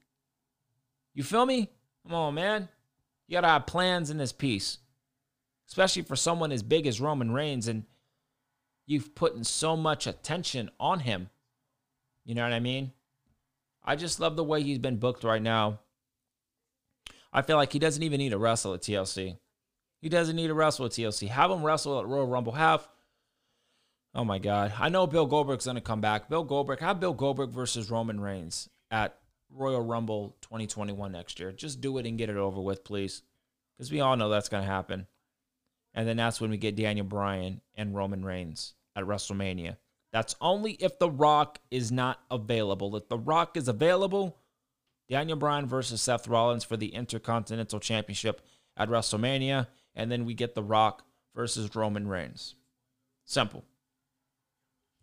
You 1.15 1.23
feel 1.23 1.47
me? 1.47 1.71
Come 2.05 2.15
on, 2.15 2.35
man. 2.35 2.69
You 3.29 3.35
got 3.35 3.43
to 3.43 3.49
have 3.49 3.67
plans 3.67 4.11
in 4.11 4.17
this 4.17 4.33
piece, 4.33 4.79
especially 5.69 6.03
for 6.03 6.17
someone 6.17 6.51
as 6.51 6.63
big 6.63 6.87
as 6.87 7.01
Roman 7.01 7.31
Reigns, 7.31 7.69
and 7.69 7.85
you've 8.87 9.15
put 9.15 9.35
in 9.35 9.45
so 9.45 9.77
much 9.77 10.07
attention 10.07 10.71
on 10.81 11.01
him. 11.01 11.29
You 12.25 12.35
know 12.35 12.43
what 12.43 12.55
I 12.55 12.61
mean? 12.61 12.93
I 13.85 13.97
just 13.97 14.19
love 14.19 14.35
the 14.35 14.45
way 14.45 14.63
he's 14.63 14.79
been 14.79 14.97
booked 14.97 15.25
right 15.25 15.43
now. 15.43 15.81
I 17.33 17.43
feel 17.43 17.57
like 17.57 17.73
he 17.73 17.79
doesn't 17.79 18.03
even 18.03 18.19
need 18.19 18.31
to 18.31 18.39
wrestle 18.39 18.75
at 18.75 18.81
TLC. 18.81 19.37
He 20.01 20.09
doesn't 20.09 20.37
need 20.37 20.47
to 20.49 20.55
wrestle 20.55 20.87
at 20.87 20.93
TLC. 20.93 21.29
Have 21.29 21.51
him 21.51 21.63
wrestle 21.63 21.99
at 21.99 22.07
Royal 22.07 22.27
Rumble. 22.27 22.53
Have, 22.53 22.89
oh 24.15 24.25
my 24.25 24.39
God. 24.39 24.73
I 24.79 24.89
know 24.89 25.07
Bill 25.07 25.27
Goldberg's 25.27 25.67
going 25.67 25.75
to 25.75 25.83
come 25.83 26.01
back. 26.01 26.31
Bill 26.31 26.45
Goldberg, 26.45 26.81
have 26.81 27.01
Bill 27.01 27.13
Goldberg 27.13 27.51
versus 27.51 27.91
Roman 27.91 28.21
Reigns 28.21 28.71
at 28.91 29.19
Royal 29.55 29.81
Rumble 29.81 30.37
2021 30.43 31.13
next 31.13 31.41
year. 31.41 31.53
Just 31.53 31.81
do 31.81 31.99
it 31.99 32.07
and 32.07 32.19
get 32.19 32.31
it 32.31 32.37
over 32.37 32.61
with, 32.61 32.85
please. 32.85 33.23
Because 33.77 33.91
we 33.93 34.01
all 34.01 34.17
know 34.17 34.29
that's 34.29 34.49
going 34.49 34.63
to 34.63 34.71
happen. 34.71 35.07
And 35.95 36.07
then 36.07 36.17
that's 36.17 36.41
when 36.41 36.51
we 36.51 36.57
get 36.57 36.77
Daniel 36.77 37.07
Bryan 37.07 37.61
and 37.75 37.95
Roman 37.95 38.25
Reigns 38.25 38.75
at 38.95 39.05
WrestleMania. 39.05 39.77
That's 40.13 40.37
only 40.41 40.73
if 40.73 40.99
The 40.99 41.11
Rock 41.11 41.61
is 41.71 41.93
not 41.93 42.21
available. 42.31 42.97
If 42.97 43.09
The 43.09 43.19
Rock 43.19 43.57
is 43.57 43.69
available, 43.69 44.39
Daniel 45.09 45.39
Bryan 45.39 45.67
versus 45.67 46.03
Seth 46.03 46.29
Rollins 46.29 46.65
for 46.65 46.77
the 46.77 46.95
Intercontinental 46.95 47.81
Championship 47.81 48.41
at 48.77 48.89
WrestleMania. 48.89 49.69
And 49.95 50.11
then 50.11 50.25
we 50.25 50.35
get 50.35 50.55
The 50.55 50.63
Rock 50.63 51.05
versus 51.35 51.75
Roman 51.75 52.09
Reigns. 52.09 52.55
Simple. 53.25 53.65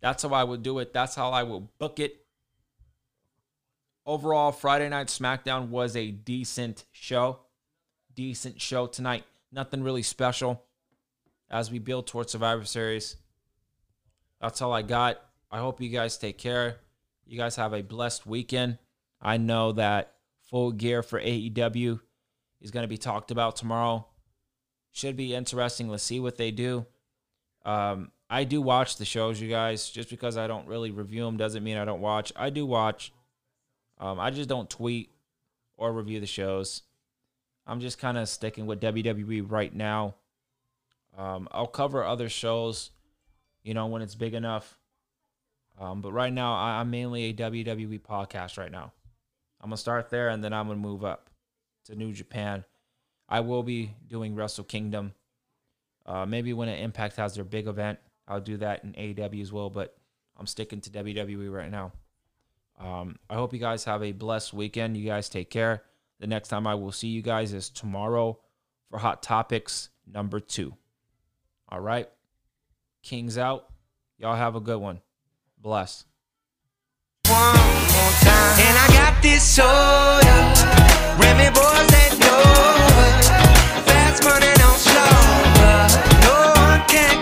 That's 0.00 0.22
how 0.22 0.30
I 0.30 0.44
would 0.44 0.62
do 0.62 0.78
it. 0.78 0.92
That's 0.92 1.14
how 1.14 1.30
I 1.30 1.42
will 1.42 1.70
book 1.78 1.98
it. 2.00 2.25
Overall, 4.06 4.52
Friday 4.52 4.88
Night 4.88 5.08
SmackDown 5.08 5.68
was 5.68 5.96
a 5.96 6.12
decent 6.12 6.84
show. 6.92 7.40
Decent 8.14 8.60
show 8.60 8.86
tonight. 8.86 9.24
Nothing 9.50 9.82
really 9.82 10.02
special 10.02 10.62
as 11.50 11.72
we 11.72 11.80
build 11.80 12.06
towards 12.06 12.30
Survivor 12.30 12.64
Series. 12.64 13.16
That's 14.40 14.62
all 14.62 14.72
I 14.72 14.82
got. 14.82 15.20
I 15.50 15.58
hope 15.58 15.80
you 15.80 15.88
guys 15.88 16.16
take 16.16 16.38
care. 16.38 16.76
You 17.26 17.36
guys 17.36 17.56
have 17.56 17.74
a 17.74 17.82
blessed 17.82 18.26
weekend. 18.26 18.78
I 19.20 19.38
know 19.38 19.72
that 19.72 20.14
full 20.50 20.70
gear 20.70 21.02
for 21.02 21.20
AEW 21.20 22.00
is 22.60 22.70
going 22.70 22.84
to 22.84 22.88
be 22.88 22.98
talked 22.98 23.32
about 23.32 23.56
tomorrow. 23.56 24.06
Should 24.92 25.16
be 25.16 25.34
interesting. 25.34 25.88
Let's 25.88 26.04
see 26.04 26.20
what 26.20 26.36
they 26.36 26.52
do. 26.52 26.86
Um, 27.64 28.12
I 28.30 28.44
do 28.44 28.62
watch 28.62 28.98
the 28.98 29.04
shows, 29.04 29.40
you 29.40 29.48
guys. 29.48 29.90
Just 29.90 30.10
because 30.10 30.36
I 30.36 30.46
don't 30.46 30.68
really 30.68 30.92
review 30.92 31.24
them 31.24 31.36
doesn't 31.36 31.64
mean 31.64 31.76
I 31.76 31.84
don't 31.84 32.00
watch. 32.00 32.32
I 32.36 32.50
do 32.50 32.64
watch. 32.64 33.12
Um, 33.98 34.20
I 34.20 34.30
just 34.30 34.48
don't 34.48 34.68
tweet 34.68 35.10
or 35.76 35.92
review 35.92 36.20
the 36.20 36.26
shows. 36.26 36.82
I'm 37.66 37.80
just 37.80 37.98
kind 37.98 38.16
of 38.16 38.28
sticking 38.28 38.66
with 38.66 38.80
WWE 38.80 39.50
right 39.50 39.74
now. 39.74 40.14
Um, 41.16 41.48
I'll 41.50 41.66
cover 41.66 42.04
other 42.04 42.28
shows, 42.28 42.90
you 43.62 43.74
know, 43.74 43.86
when 43.86 44.02
it's 44.02 44.14
big 44.14 44.34
enough. 44.34 44.78
Um, 45.78 46.00
but 46.00 46.12
right 46.12 46.32
now, 46.32 46.54
I, 46.54 46.80
I'm 46.80 46.90
mainly 46.90 47.24
a 47.24 47.34
WWE 47.34 48.00
podcast 48.00 48.58
right 48.58 48.70
now. 48.70 48.92
I'm 49.60 49.70
gonna 49.70 49.76
start 49.78 50.10
there, 50.10 50.28
and 50.28 50.44
then 50.44 50.52
I'm 50.52 50.68
gonna 50.68 50.78
move 50.78 51.04
up 51.04 51.30
to 51.86 51.96
New 51.96 52.12
Japan. 52.12 52.64
I 53.28 53.40
will 53.40 53.62
be 53.62 53.94
doing 54.06 54.34
Wrestle 54.34 54.64
Kingdom. 54.64 55.12
Uh, 56.04 56.24
maybe 56.24 56.52
when 56.52 56.68
an 56.68 56.78
Impact 56.78 57.16
has 57.16 57.34
their 57.34 57.44
big 57.44 57.66
event, 57.66 57.98
I'll 58.28 58.40
do 58.40 58.58
that 58.58 58.84
in 58.84 58.92
AEW 58.92 59.42
as 59.42 59.52
well. 59.52 59.70
But 59.70 59.96
I'm 60.36 60.46
sticking 60.46 60.80
to 60.82 60.90
WWE 60.90 61.52
right 61.52 61.70
now. 61.70 61.92
Um, 62.78 63.18
I 63.30 63.34
hope 63.34 63.52
you 63.52 63.58
guys 63.58 63.84
have 63.84 64.02
a 64.02 64.12
blessed 64.12 64.52
weekend. 64.52 64.96
You 64.96 65.06
guys 65.06 65.28
take 65.28 65.50
care. 65.50 65.82
The 66.20 66.26
next 66.26 66.48
time 66.48 66.66
I 66.66 66.74
will 66.74 66.92
see 66.92 67.08
you 67.08 67.22
guys 67.22 67.52
is 67.52 67.68
tomorrow 67.70 68.38
for 68.90 68.98
Hot 68.98 69.22
Topics 69.22 69.90
number 70.06 70.40
two. 70.40 70.74
All 71.68 71.80
right. 71.80 72.08
Kings 73.02 73.38
out. 73.38 73.66
Y'all 74.18 74.36
have 74.36 74.56
a 74.56 74.60
good 74.60 74.78
one. 74.80 75.00
Bless. 75.58 76.04
And 77.28 77.34
I 78.78 78.86
got 78.92 79.22
this 79.22 79.42
soda. 79.42 79.66
Remy 81.20 81.50
boys 81.50 81.86
that 81.88 82.16
know 84.58 84.74
slow. 84.76 85.16
No 86.24 86.36
one 86.56 86.82
can 86.88 87.20